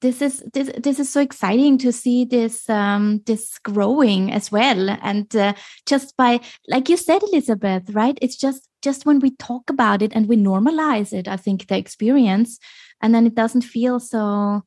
[0.00, 4.90] this is this this is so exciting to see this um, this growing as well.
[5.02, 5.54] And uh,
[5.86, 8.18] just by like you said elisabeth right?
[8.20, 11.76] It's just just when we talk about it and we normalize it i think the
[11.76, 12.60] experience
[13.02, 14.62] and then it doesn't feel so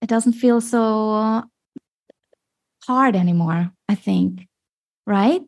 [0.00, 1.42] it doesn't feel so
[2.86, 4.46] hard anymore i think
[5.08, 5.42] right?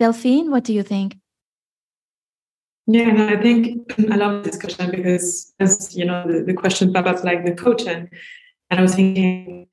[0.00, 1.16] Delphine, what do you think?
[2.86, 6.92] Yeah, and I think I love this discussion because as you know, the, the question
[6.92, 8.08] pop up like the coach and
[8.70, 9.68] I was thinking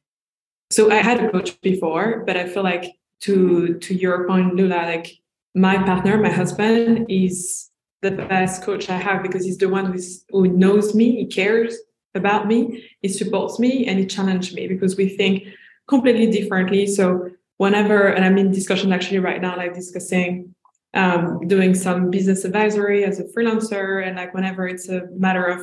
[0.71, 4.81] so I had a coach before, but I feel like to to your point, Lulla,
[4.93, 5.19] like
[5.53, 7.69] my partner, my husband, is
[8.01, 11.77] the best coach I have because he's the one who's, who knows me, he cares
[12.15, 15.43] about me, he supports me, and he challenged me because we think
[15.87, 16.85] completely differently.
[16.85, 20.53] So whenever, and I'm in discussion actually right now, like discussing
[20.93, 25.61] um, doing some business advisory as a freelancer, and like whenever it's a matter of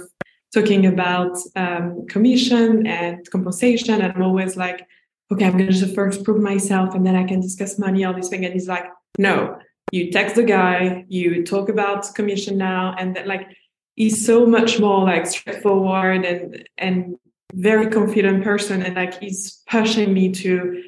[0.53, 4.87] talking about um, commission and compensation, I'm always like,
[5.33, 8.29] okay, I'm going to first prove myself, and then I can discuss money, all this
[8.29, 8.87] thing And he's like,
[9.19, 9.59] no,
[9.93, 13.47] you text the guy, you talk about commission now, and that like
[13.95, 17.17] he's so much more like straightforward and and
[17.55, 20.83] very confident person, and like he's pushing me to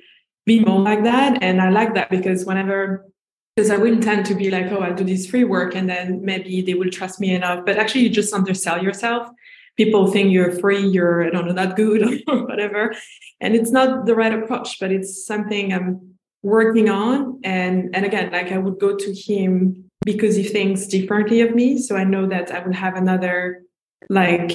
[0.47, 3.07] be more like that, and I like that because whenever
[3.55, 6.25] because I will tend to be like, oh, I'll do this free work, and then
[6.25, 9.29] maybe they will trust me enough, but actually you just undersell yourself.
[9.77, 12.95] People think you're free, you're I don't know, not good or whatever,
[13.41, 16.13] and it's not the right approach, but it's something I'm
[16.43, 17.41] working on.
[17.45, 21.79] And and again like i would go to him because he thinks differently of me.
[21.79, 23.63] So i know that i will have another
[24.11, 24.53] like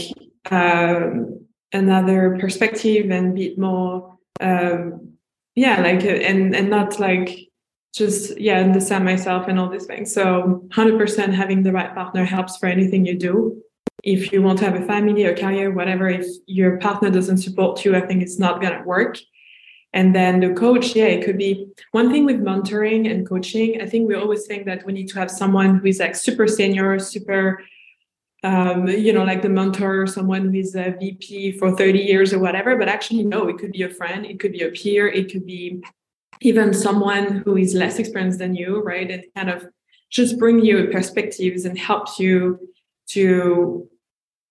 [0.51, 5.13] um another perspective and bit more um
[5.55, 7.46] yeah like and and not like
[7.97, 12.57] just yeah understand myself and all these things so 100% having the right partner helps
[12.57, 13.61] for anything you do
[14.03, 17.83] if you want to have a family or career whatever if your partner doesn't support
[17.83, 19.17] you i think it's not going to work
[19.93, 23.81] and then the coach, yeah, it could be one thing with mentoring and coaching.
[23.81, 26.47] I think we always think that we need to have someone who is like super
[26.47, 27.63] senior, super,
[28.43, 32.39] um, you know, like the mentor, someone who is a VP for 30 years or
[32.39, 32.75] whatever.
[32.75, 35.45] But actually, no, it could be a friend, it could be a peer, it could
[35.45, 35.81] be
[36.41, 39.09] even someone who is less experienced than you, right?
[39.09, 39.65] And kind of
[40.09, 42.59] just bring you perspectives and helps you
[43.09, 43.89] to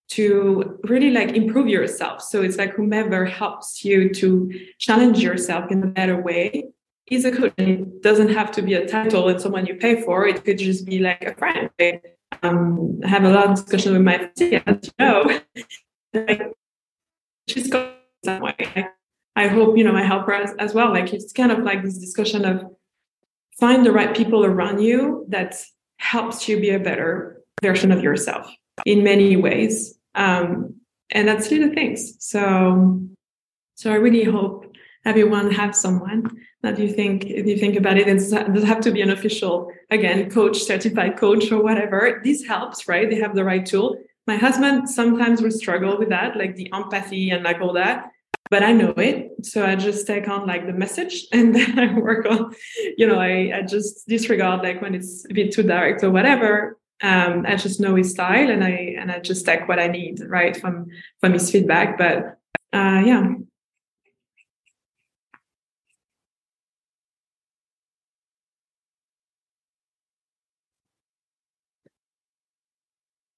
[0.08, 2.22] to really like improve yourself.
[2.22, 6.68] So it's like whomever helps you to challenge yourself in a better way
[7.10, 7.52] is a coach.
[7.58, 10.26] It doesn't have to be a title and someone you pay for.
[10.26, 11.70] It could just be like a friend.
[12.42, 14.60] Um, I have a lot of discussion with my friends, you
[14.98, 15.40] know.
[16.14, 16.52] like,
[17.48, 18.88] she's got some way.
[19.36, 20.90] I hope, you know, I help her as, as well.
[20.90, 22.64] Like it's kind of like this discussion of
[23.60, 25.54] find the right people around you that
[25.98, 28.50] helps you be a better version of yourself
[28.84, 30.74] in many ways um,
[31.10, 32.16] and that's little things.
[32.18, 33.00] So,
[33.74, 36.24] so I really hope everyone has someone
[36.62, 39.70] that you think, if you think about it, it doesn't have to be an official,
[39.90, 42.20] again, coach, certified coach or whatever.
[42.24, 43.08] This helps, right?
[43.08, 43.98] They have the right tool.
[44.26, 48.10] My husband sometimes will struggle with that, like the empathy and like all that
[48.50, 49.44] but I know it.
[49.44, 52.54] So I just take on like the message and then I work on,
[52.96, 56.78] you know, I, I just disregard like when it's a bit too direct or whatever
[57.02, 60.20] um, I just know his style and I and I just take what I need
[60.28, 60.86] right from
[61.20, 61.98] from his feedback.
[61.98, 62.38] But
[62.72, 63.34] uh, yeah.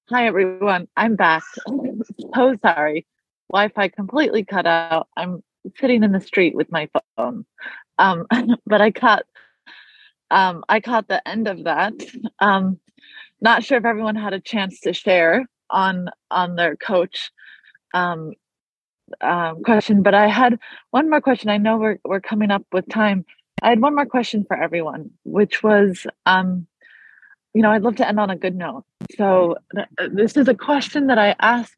[0.09, 1.43] Hi everyone, I'm back.
[2.35, 3.05] so sorry.
[3.51, 5.07] Wi-Fi completely cut out.
[5.17, 5.43] I'm
[5.77, 7.45] sitting in the street with my phone.
[7.97, 8.25] Um,
[8.65, 9.25] but I caught
[10.31, 11.93] um, I caught the end of that.
[12.39, 12.79] Um,
[13.41, 17.31] not sure if everyone had a chance to share on on their coach
[17.93, 18.33] um,
[19.21, 20.59] um, question, but I had
[20.91, 21.49] one more question.
[21.49, 23.25] I know we're we're coming up with time.
[23.61, 26.65] I had one more question for everyone, which was, um,
[27.53, 28.85] you know, I'd love to end on a good note.
[29.17, 31.77] So th- this is a question that I ask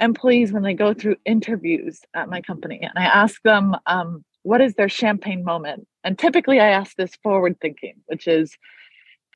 [0.00, 4.60] employees when they go through interviews at my company, and I ask them, um, what
[4.60, 5.86] is their champagne moment?
[6.04, 8.56] And typically, I ask this forward thinking, which is,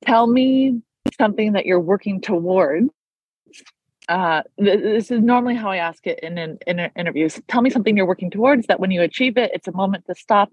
[0.04, 0.80] tell me
[1.18, 2.90] something that you're working towards
[4.08, 7.40] uh, this is normally how I ask it in, in, in interviews.
[7.48, 10.14] Tell me something you're working towards that when you achieve it, it's a moment to
[10.14, 10.50] stop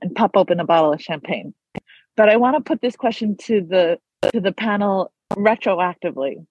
[0.00, 1.54] and pop open a bottle of champagne.
[2.16, 3.98] But I want to put this question to the
[4.32, 6.44] to the panel retroactively.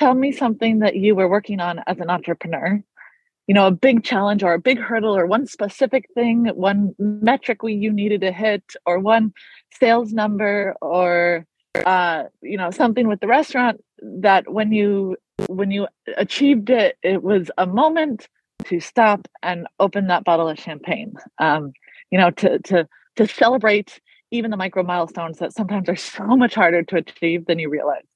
[0.00, 2.82] Tell me something that you were working on as an entrepreneur.
[3.46, 7.62] You know, a big challenge or a big hurdle or one specific thing, one metric
[7.62, 9.34] we you needed to hit, or one
[9.78, 11.46] sales number or
[11.84, 15.16] uh, you know something with the restaurant that when you
[15.48, 15.86] when you
[16.16, 18.26] achieved it it was a moment
[18.64, 21.72] to stop and open that bottle of champagne um,
[22.10, 24.00] you know to to to celebrate
[24.30, 28.09] even the micro milestones that sometimes are so much harder to achieve than you realize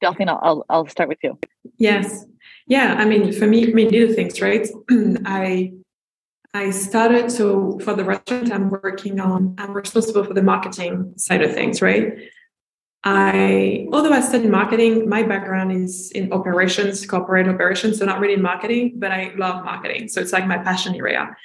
[0.00, 1.38] Delphine, I'll, I'll, start with you.
[1.78, 2.24] Yes.
[2.66, 2.96] Yeah.
[2.98, 4.68] I mean, for me, I mean, little things, right?
[5.24, 5.72] I
[6.56, 11.42] I started so for the restaurant I'm working on, I'm responsible for the marketing side
[11.42, 12.30] of things, right?
[13.04, 18.34] I, although I studied marketing, my background is in operations, corporate operations, so not really
[18.34, 20.08] in marketing, but I love marketing.
[20.08, 21.36] So it's like my passion area.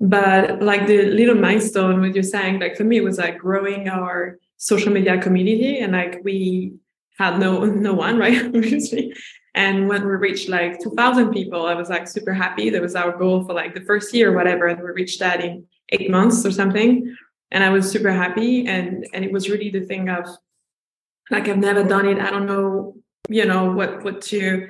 [0.00, 3.88] But like the little milestone, what you're saying, like for me, it was like growing
[3.88, 6.74] our social media community, and like we
[7.22, 8.44] had no no one, right?
[8.44, 9.14] Obviously.
[9.54, 12.70] And when we reached like 2,000 people, I was like super happy.
[12.70, 15.44] That was our goal for like the first year or whatever, and we reached that
[15.44, 17.14] in eight months or something.
[17.50, 20.24] And I was super happy, and and it was really the thing of
[21.30, 22.18] like I've never done it.
[22.18, 22.96] I don't know,
[23.28, 24.68] you know, what what to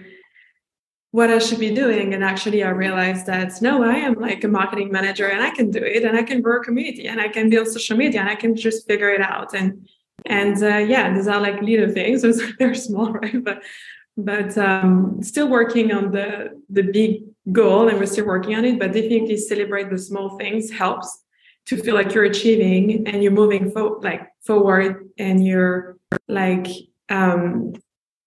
[1.12, 2.14] what I should be doing.
[2.14, 5.70] And actually I realized that no, I am like a marketing manager and I can
[5.70, 8.30] do it and I can grow a community and I can build social media and
[8.30, 9.54] I can just figure it out.
[9.54, 9.86] And
[10.27, 12.23] and uh, yeah, these are like little things.
[12.59, 13.43] They're small, right?
[13.43, 13.62] But
[14.16, 18.78] but um, still working on the the big goal and we're still working on it.
[18.78, 21.23] But definitely celebrate the small things helps
[21.66, 25.97] to feel like you're achieving and you're moving fo- like forward and you're
[26.28, 26.66] like
[27.09, 27.73] um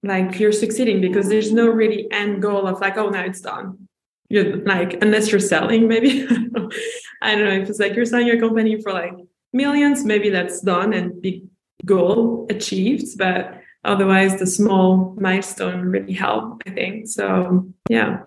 [0.03, 3.87] like you're succeeding because there's no really end goal of like oh now it's done
[4.29, 6.25] you're like unless you're selling maybe
[7.21, 9.13] i don't know if it's like you're selling your company for like
[9.53, 11.43] millions maybe that's done and big
[11.83, 18.21] goal achieved but otherwise the small milestone really help i think so yeah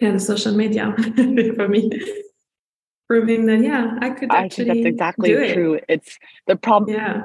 [0.00, 0.94] yeah the social media
[1.56, 1.90] for me
[3.08, 5.84] proving that yeah i could actually I think that's exactly true it.
[5.88, 7.24] it's the problem yeah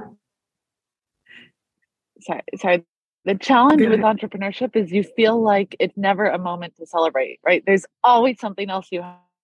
[2.22, 2.86] sorry, sorry.
[3.26, 7.62] The challenge with entrepreneurship is you feel like it's never a moment to celebrate, right?
[7.66, 9.04] There's always something else you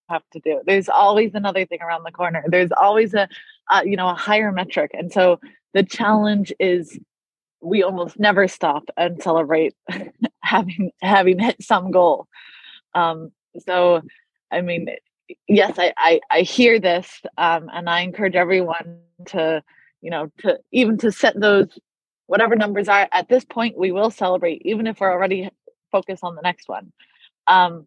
[0.09, 0.61] have to do.
[0.65, 2.45] There's always another thing around the corner.
[2.47, 3.27] There's always a,
[3.69, 5.39] uh, you know, a higher metric, and so
[5.73, 6.99] the challenge is
[7.61, 9.73] we almost never stop and celebrate
[10.41, 12.27] having having hit some goal.
[12.93, 13.31] Um,
[13.67, 14.01] so,
[14.51, 14.89] I mean,
[15.47, 19.63] yes, I I, I hear this, um, and I encourage everyone to,
[20.01, 21.67] you know, to even to set those
[22.27, 25.49] whatever numbers are at this point we will celebrate even if we're already
[25.91, 26.91] focused on the next one
[27.47, 27.85] um,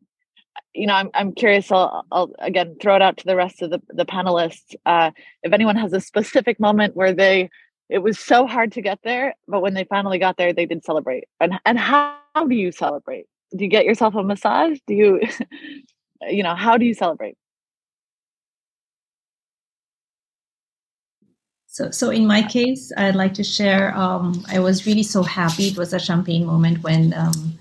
[0.74, 3.70] you know i'm, I'm curious I'll, I'll, again throw it out to the rest of
[3.70, 5.10] the, the panelists uh,
[5.42, 7.50] if anyone has a specific moment where they
[7.88, 10.84] it was so hard to get there but when they finally got there they did
[10.84, 13.26] celebrate and and how, how do you celebrate
[13.56, 15.20] do you get yourself a massage do you
[16.28, 17.36] you know how do you celebrate
[21.76, 23.94] So, so in my case, I'd like to share.
[23.94, 25.64] Um, I was really so happy.
[25.64, 27.58] It was a champagne moment when um,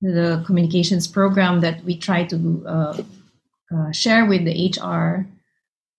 [0.00, 3.02] the communications program that we tried to uh,
[3.72, 5.28] uh, share with the HR,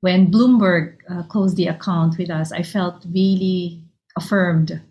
[0.03, 3.81] when Bloomberg uh, closed the account with us, I felt really
[4.17, 4.81] affirmed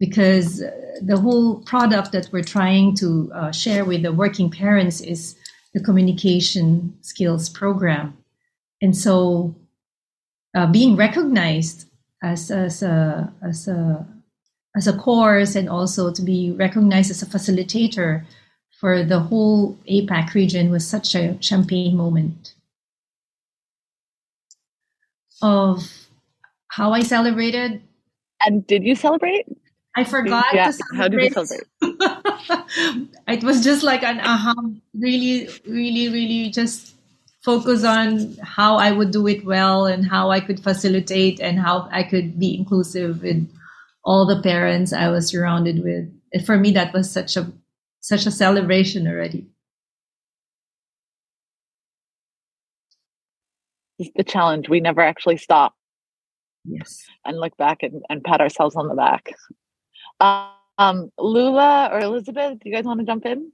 [0.00, 0.58] because
[1.00, 5.36] the whole product that we're trying to uh, share with the working parents is
[5.72, 8.18] the communication skills program,
[8.82, 9.54] and so
[10.56, 11.88] uh, being recognized
[12.20, 14.04] as as a as a
[14.74, 18.24] as a course and also to be recognized as a facilitator
[18.80, 22.54] for the whole APAC region was such a champagne moment
[25.42, 25.82] of
[26.68, 27.82] how I celebrated.
[28.44, 29.46] And did you celebrate?
[29.96, 30.72] I forgot yeah.
[30.96, 31.66] How did you celebrate?
[33.28, 34.54] it was just like an aha,
[34.94, 36.94] really, really, really just
[37.42, 41.88] focus on how I would do it well and how I could facilitate and how
[41.90, 43.50] I could be inclusive with
[44.04, 46.44] all the parents I was surrounded with.
[46.44, 47.50] For me, that was such a
[48.00, 49.46] such a celebration already.
[54.00, 54.70] It's the challenge.
[54.70, 55.74] We never actually stop.
[56.64, 57.04] Yes.
[57.26, 59.34] And look back and, and pat ourselves on the back.
[60.78, 63.52] Um, Lulla or Elisabeth, do you guys want to jump in?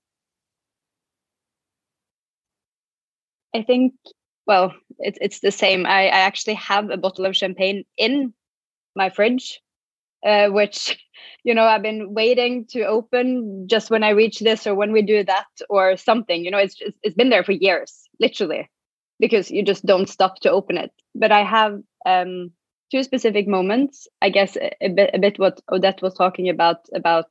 [3.52, 3.94] I think,
[4.46, 5.84] well, it's it's the same.
[5.84, 8.32] I, I actually have a bottle of champagne in
[8.94, 9.60] my fridge,
[10.24, 10.96] uh, which
[11.44, 15.02] you know I've been waiting to open just when I reach this or when we
[15.02, 16.44] do that or something.
[16.44, 18.68] You know, it's just, it's been there for years, literally,
[19.18, 20.92] because you just don't stop to open it.
[21.14, 22.52] But I have um,
[22.90, 24.08] two specific moments.
[24.22, 27.26] I guess a, a bit a bit what Odette was talking about about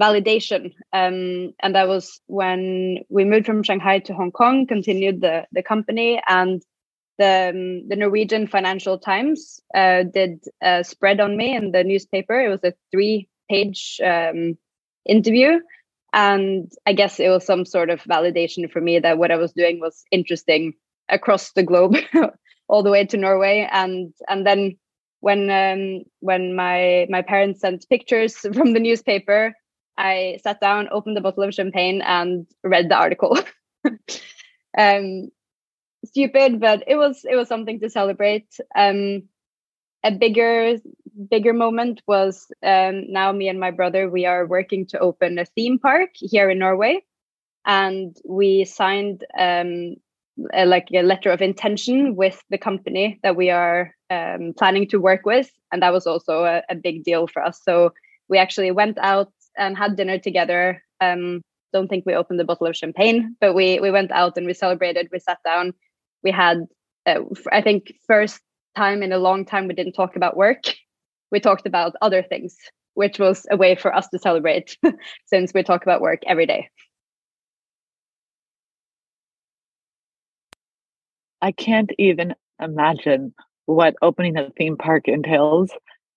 [0.00, 0.72] validation.
[0.92, 5.62] Um, and that was when we moved from Shanghai to Hong Kong, continued the, the
[5.62, 6.62] company, and
[7.18, 12.40] the, um, the Norwegian Financial Times uh, did a spread on me in the newspaper.
[12.40, 14.56] It was a three page um,
[15.06, 15.60] interview.
[16.14, 19.52] And I guess it was some sort of validation for me that what I was
[19.52, 20.74] doing was interesting
[21.08, 21.96] across the globe,
[22.68, 23.68] all the way to Norway.
[23.70, 24.76] And and then
[25.20, 29.54] when um, when my my parents sent pictures from the newspaper,
[29.96, 33.38] I sat down, opened a bottle of champagne, and read the article.
[34.78, 35.30] um,
[36.04, 38.48] stupid, but it was it was something to celebrate.
[38.76, 39.24] Um,
[40.04, 40.78] a bigger
[41.30, 45.44] bigger moment was um, now me and my brother we are working to open a
[45.44, 47.04] theme park here in Norway,
[47.64, 49.96] and we signed um,
[50.54, 54.98] a, like a letter of intention with the company that we are um, planning to
[54.98, 57.60] work with, and that was also a, a, big deal for us.
[57.62, 57.92] So
[58.28, 60.82] we actually went out and had dinner together.
[61.00, 61.42] Um,
[61.72, 64.54] don't think we opened a bottle of champagne, but we we went out and we
[64.54, 65.08] celebrated.
[65.12, 65.72] We sat down.
[66.22, 66.66] We had,
[67.06, 68.40] uh, I think, first
[68.76, 70.64] time in a long time we didn't talk about work.
[71.30, 72.56] We talked about other things,
[72.94, 74.76] which was a way for us to celebrate,
[75.26, 76.68] since we talk about work every day.
[81.42, 83.34] I can't even imagine
[83.66, 85.70] what opening a theme park entails.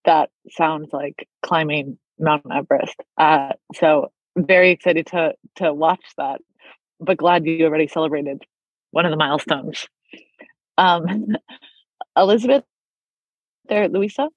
[0.06, 2.96] That sounds like climbing Mount Everest.
[3.18, 6.42] Uh, so very excited to to watch that,
[7.00, 8.44] but glad you already celebrated
[8.92, 9.88] one of the milestones.
[10.78, 11.36] Um,
[12.18, 12.64] Elisabeth,
[13.68, 14.30] there, Luisa.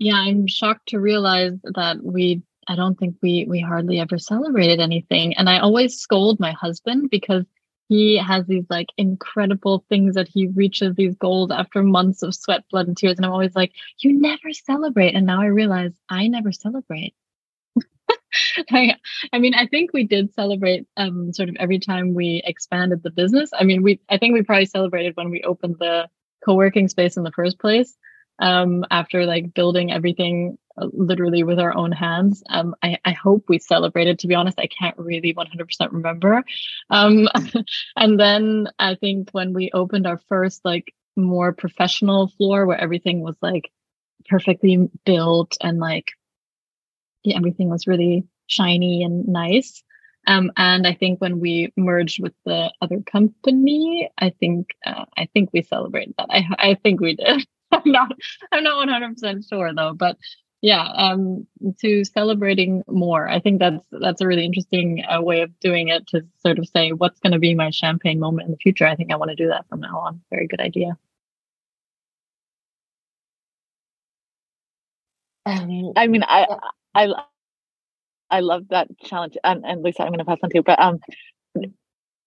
[0.00, 2.42] Yeah, I'm shocked to realize that we.
[2.66, 7.10] I don't think we we hardly ever celebrated anything, and I always scold my husband
[7.10, 7.44] because
[7.88, 12.64] he has these like incredible things that he reaches these goals after months of sweat,
[12.70, 13.16] blood, and tears.
[13.16, 15.14] And I'm always like, you never celebrate.
[15.14, 17.14] And now I realize I never celebrate.
[18.70, 18.96] I,
[19.32, 23.10] I mean, I think we did celebrate um, sort of every time we expanded the
[23.10, 23.50] business.
[23.58, 26.08] I mean, we I think we probably celebrated when we opened the
[26.44, 27.96] co-working space in the first place
[28.38, 32.42] um, after like building everything literally with our own hands.
[32.48, 34.18] Um, I, I hope we celebrated.
[34.18, 36.42] To be honest, I can't really 100% remember.
[36.90, 37.28] Um,
[37.96, 43.20] and then I think when we opened our first like more professional floor where everything
[43.20, 43.70] was like
[44.28, 46.10] perfectly built and like
[47.22, 49.82] yeah, everything was really shiny and nice.
[50.26, 55.28] Um, and I think when we merged with the other company, I think uh, I
[55.32, 56.28] think we celebrated that.
[56.30, 57.46] I I think we did.
[57.72, 58.12] I'm not
[58.52, 60.16] I'm not 100 percent sure though, but
[60.64, 61.46] yeah, um,
[61.82, 63.28] to celebrating more.
[63.28, 66.66] I think that's that's a really interesting uh, way of doing it to sort of
[66.66, 68.86] say what's going to be my champagne moment in the future.
[68.86, 70.22] I think I want to do that from now on.
[70.30, 70.96] Very good idea.
[75.44, 76.46] Um, I mean, I
[76.94, 77.12] I
[78.30, 80.80] I love that challenge, and and Lisa, I'm going to pass on to you, but
[80.80, 80.98] um,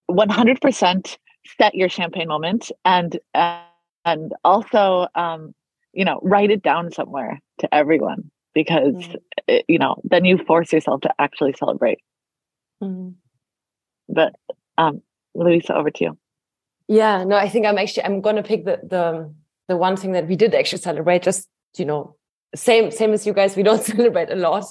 [0.05, 1.17] 100 percent
[1.57, 5.55] set your champagne moment, and and also um,
[5.93, 9.15] you know, write it down somewhere to everyone because mm.
[9.47, 11.99] it, you know then you force yourself to actually celebrate.
[12.81, 13.15] Mm.
[14.09, 14.33] But
[14.77, 15.01] um,
[15.35, 16.17] Luisa, over to you.
[16.87, 19.33] Yeah, no, I think I'm actually I'm going to pick the the
[19.67, 21.23] the one thing that we did actually celebrate.
[21.23, 21.47] Just
[21.77, 22.15] you know,
[22.55, 24.65] same same as you guys, we don't celebrate a lot,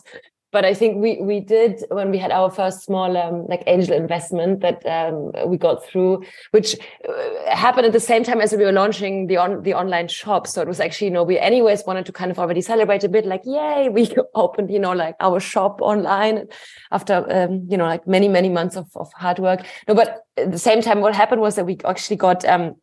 [0.53, 3.95] but I think we we did when we had our first small um, like angel
[3.95, 6.77] investment that um, we got through, which
[7.09, 10.47] uh, happened at the same time as we were launching the on the online shop.
[10.47, 13.09] So it was actually you know we anyways wanted to kind of already celebrate a
[13.09, 16.47] bit, like yay, we opened you know like our shop online
[16.93, 19.67] after um, you know like many many months of, of hard work.
[19.89, 22.77] No, but at the same time, what happened was that we actually got um,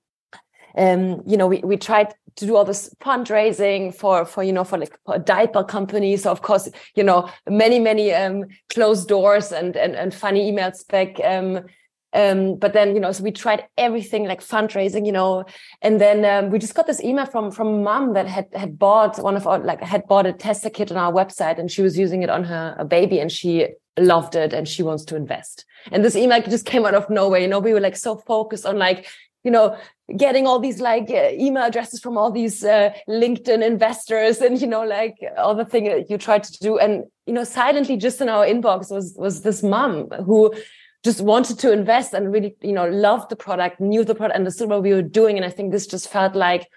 [0.78, 4.64] um, you know, we, we tried to do all this fundraising for, for, you know,
[4.64, 6.18] for like for diaper company.
[6.18, 10.88] So of course, you know, many, many, um, closed doors and, and, and funny emails
[10.88, 11.20] back.
[11.24, 11.66] Um,
[12.14, 15.46] um, but then, you know, so we tried everything like fundraising, you know,
[15.82, 19.18] and then um, we just got this email from from mom that had had bought
[19.18, 21.98] one of our like had bought a tester kit on our website and she was
[21.98, 25.66] using it on her baby and she loved it and she wants to invest.
[25.92, 27.40] And this email just came out of nowhere.
[27.40, 29.08] You know, we were like so focused on like
[29.44, 29.78] you know
[30.18, 34.68] getting all these like uh, email addresses from all these uh, linkedin investors and you
[34.68, 36.78] know like all the thing that you tried to do.
[36.78, 40.54] And you know silently just in our inbox was was this mom who
[41.04, 44.42] just wanted to invest and really you know loved the product knew the product and
[44.42, 45.38] understood what we were doing.
[45.38, 46.68] And i think this just felt like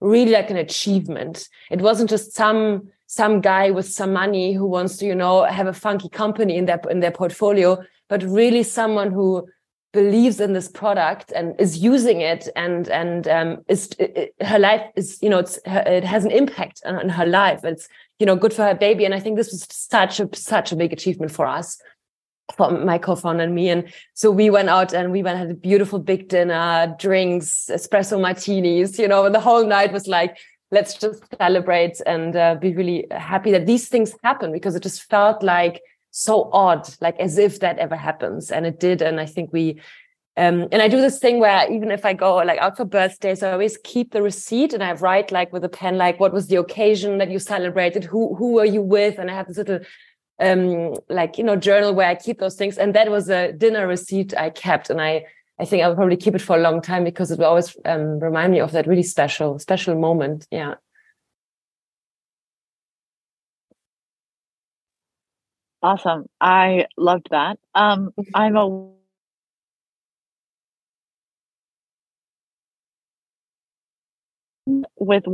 [0.00, 1.48] really like an achievement.
[1.70, 5.66] It wasn't just some some guy with some money who wants to you know have
[5.66, 9.46] a funky company in their in their portfolio but really someone who
[9.92, 14.82] believes in this product and is using it and and um, is it, her life
[14.96, 17.64] is you know it's her, it has an impact on, on, her life.
[17.64, 17.88] It's
[18.18, 19.04] you know good for her baby.
[19.04, 21.80] And i think this was such a such a big achievement for us
[22.56, 23.68] for my co-founder and me.
[23.68, 28.20] And so we went out and we went had a beautiful big dinner drinks espresso
[28.20, 30.36] martinis you know and the whole night was like
[30.70, 35.02] let's just celebrate and uh, be really happy that these things happen because it just
[35.04, 38.50] felt like so odd, like as if that ever happens.
[38.50, 39.02] And it did.
[39.02, 39.80] And I think we,
[40.36, 43.42] um, and I do this thing where even if I go like out for birthdays,
[43.42, 46.46] I always keep the receipt and I write like with a pen, like what was
[46.46, 48.04] the occasion that you celebrated?
[48.04, 49.18] Who, who were you with?
[49.18, 49.80] And I have this little,
[50.40, 52.78] um, like, you know, journal where I keep those things.
[52.78, 54.90] And that was a dinner receipt I kept.
[54.90, 55.24] And I,
[55.58, 58.20] I think I'll probably keep it for a long time because it will always um,
[58.20, 60.46] remind me of that really special, special moment.
[60.52, 60.74] Yeah.
[65.82, 66.26] Awesome.
[66.40, 67.58] I loved that.
[67.74, 68.90] Um, I'm a
[74.98, 75.24] with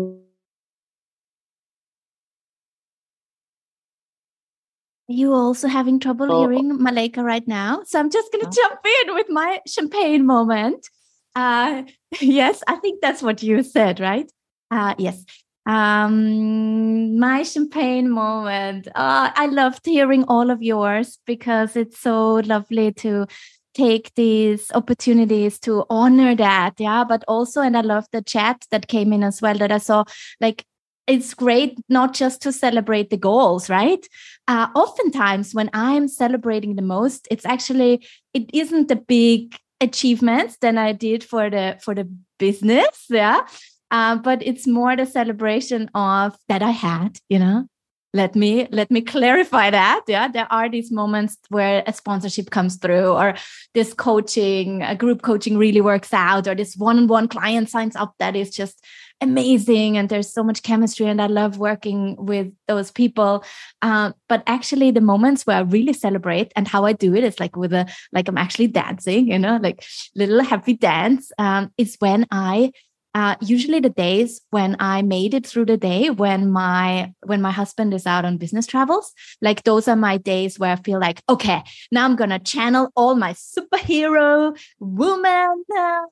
[5.11, 6.41] Are you also having trouble oh.
[6.41, 7.83] hearing Malaika right now?
[7.85, 8.69] So I'm just going to oh.
[8.69, 10.89] jump in with my champagne moment.
[11.37, 11.83] Uh,
[12.21, 14.31] yes, I think that's what you said, right?
[14.71, 15.23] Uh, yes.
[15.67, 18.89] Um, my champagne moment.
[18.89, 23.27] Uh, I loved hearing all of yours because it's so lovely to
[23.75, 26.75] take these opportunities to honor that.
[26.79, 27.05] Yeah.
[27.05, 30.05] But also, and I love the chat that came in as well that I saw
[30.41, 30.65] like
[31.07, 34.07] it's great not just to celebrate the goals right
[34.49, 40.79] uh, oftentimes when i'm celebrating the most it's actually it isn't the big achievements than
[40.79, 42.09] i did for the for the
[42.39, 43.41] business yeah
[43.91, 47.67] uh, but it's more the celebration of that i had you know?
[48.15, 50.29] Let me let me clarify that yeah?
[50.29, 53.35] There are these moments where a sponsorship comes through or
[53.75, 58.37] this coaching a group coaching really works out or this one-on-one client signs up that
[58.37, 58.87] is just
[59.21, 63.45] amazing and there's so much chemistry and i love working with those people.
[63.83, 67.41] Uh, but actually the moments where i really celebrate and how i do it is
[67.41, 69.85] like with a like i'm actually dancing you know like
[70.15, 72.71] little happy dance um, is when i
[73.15, 77.51] uh, usually the days when i made it through the day when my when my
[77.51, 81.23] husband is out on business travels like those are my days where i feel like
[81.29, 86.03] okay now i'm gonna channel all my superhero woman uh,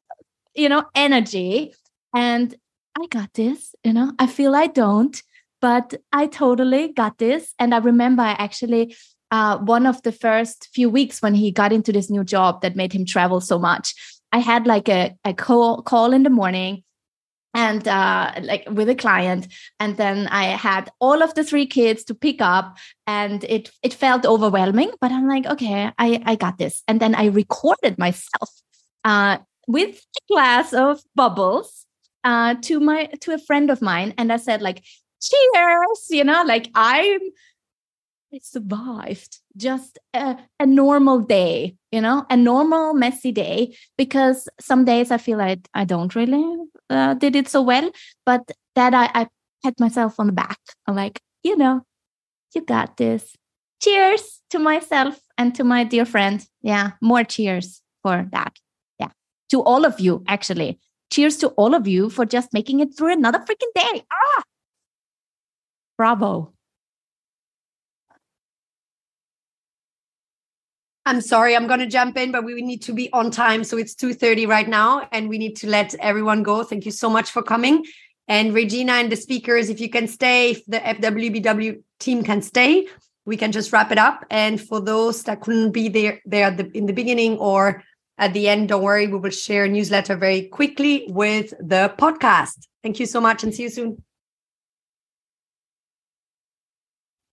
[0.54, 1.72] you know energy
[2.14, 2.54] and
[3.00, 5.20] I got this, you know, I feel I don't,
[5.60, 7.54] but I totally got this.
[7.58, 8.96] And I remember I actually,
[9.30, 12.76] uh, one of the first few weeks when he got into this new job that
[12.76, 13.94] made him travel so much,
[14.30, 16.84] I had like a, a call, call in the morning
[17.54, 19.46] and uh, like with a client
[19.78, 23.92] and then i had all of the three kids to pick up and it it
[23.92, 28.50] felt overwhelming but i'm like okay i i got this and then i recorded myself
[29.04, 31.86] uh, with a glass of bubbles
[32.24, 34.82] uh, to my to a friend of mine, and I said like,
[35.20, 37.20] "Cheers!" You know, like I'm.
[38.34, 43.76] I survived just a, a normal day, you know, a normal messy day.
[43.98, 46.44] Because some days I feel like I don't really
[46.88, 47.90] uh, did it so well,
[48.24, 49.28] but that I, I
[49.62, 50.58] pat myself on the back.
[50.86, 51.82] I'm like, you know,
[52.54, 53.36] you got this.
[53.82, 56.44] Cheers to myself and to my dear friend.
[56.62, 58.56] Yeah, more cheers for that.
[58.98, 59.10] Yeah,
[59.50, 60.78] to all of you actually
[61.12, 64.02] Cheers to all of you for just making it through another freaking day.
[64.10, 64.42] Ah,
[65.98, 66.54] bravo.
[71.04, 73.64] I'm sorry, I'm going to jump in, but we need to be on time.
[73.64, 76.62] So it's 2.30 right now, and we need to let everyone go.
[76.62, 77.84] Thank you so much for coming.
[78.28, 82.86] And Regina and the speakers, if you can stay, if the FWBW team can stay,
[83.24, 84.24] we can just wrap it up.
[84.30, 87.82] And for those that couldn't be there, there in the beginning or
[88.18, 92.68] at the end, don't worry, we will share a newsletter very quickly with the podcast.
[92.82, 94.02] Thank you so much and see you soon.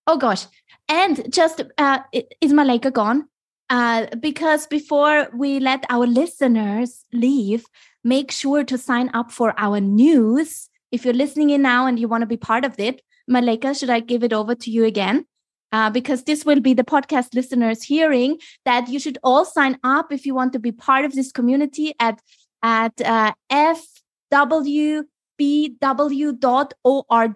[0.06, 0.46] Oh gosh.
[0.88, 2.00] And just uh,
[2.40, 3.28] is Malaika gone?
[3.70, 7.64] Uh, because before we let our listeners leave,
[8.04, 10.68] make sure to sign up for our news.
[10.90, 13.90] If you're listening in now and you want to be part of it, Malaika, should
[13.90, 15.24] I give it over to you again?
[15.72, 20.12] uh, because this will be the podcast listeners hearing that you should all sign up
[20.12, 22.20] if you want to be part of this community at
[22.62, 25.04] at uh, fwbw.org.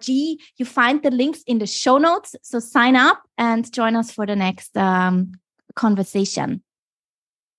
[0.09, 2.35] You find the links in the show notes.
[2.43, 5.31] So sign up and join us for the next um,
[5.75, 6.63] conversation.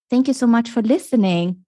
[0.09, 1.66] Thank you so much for listening.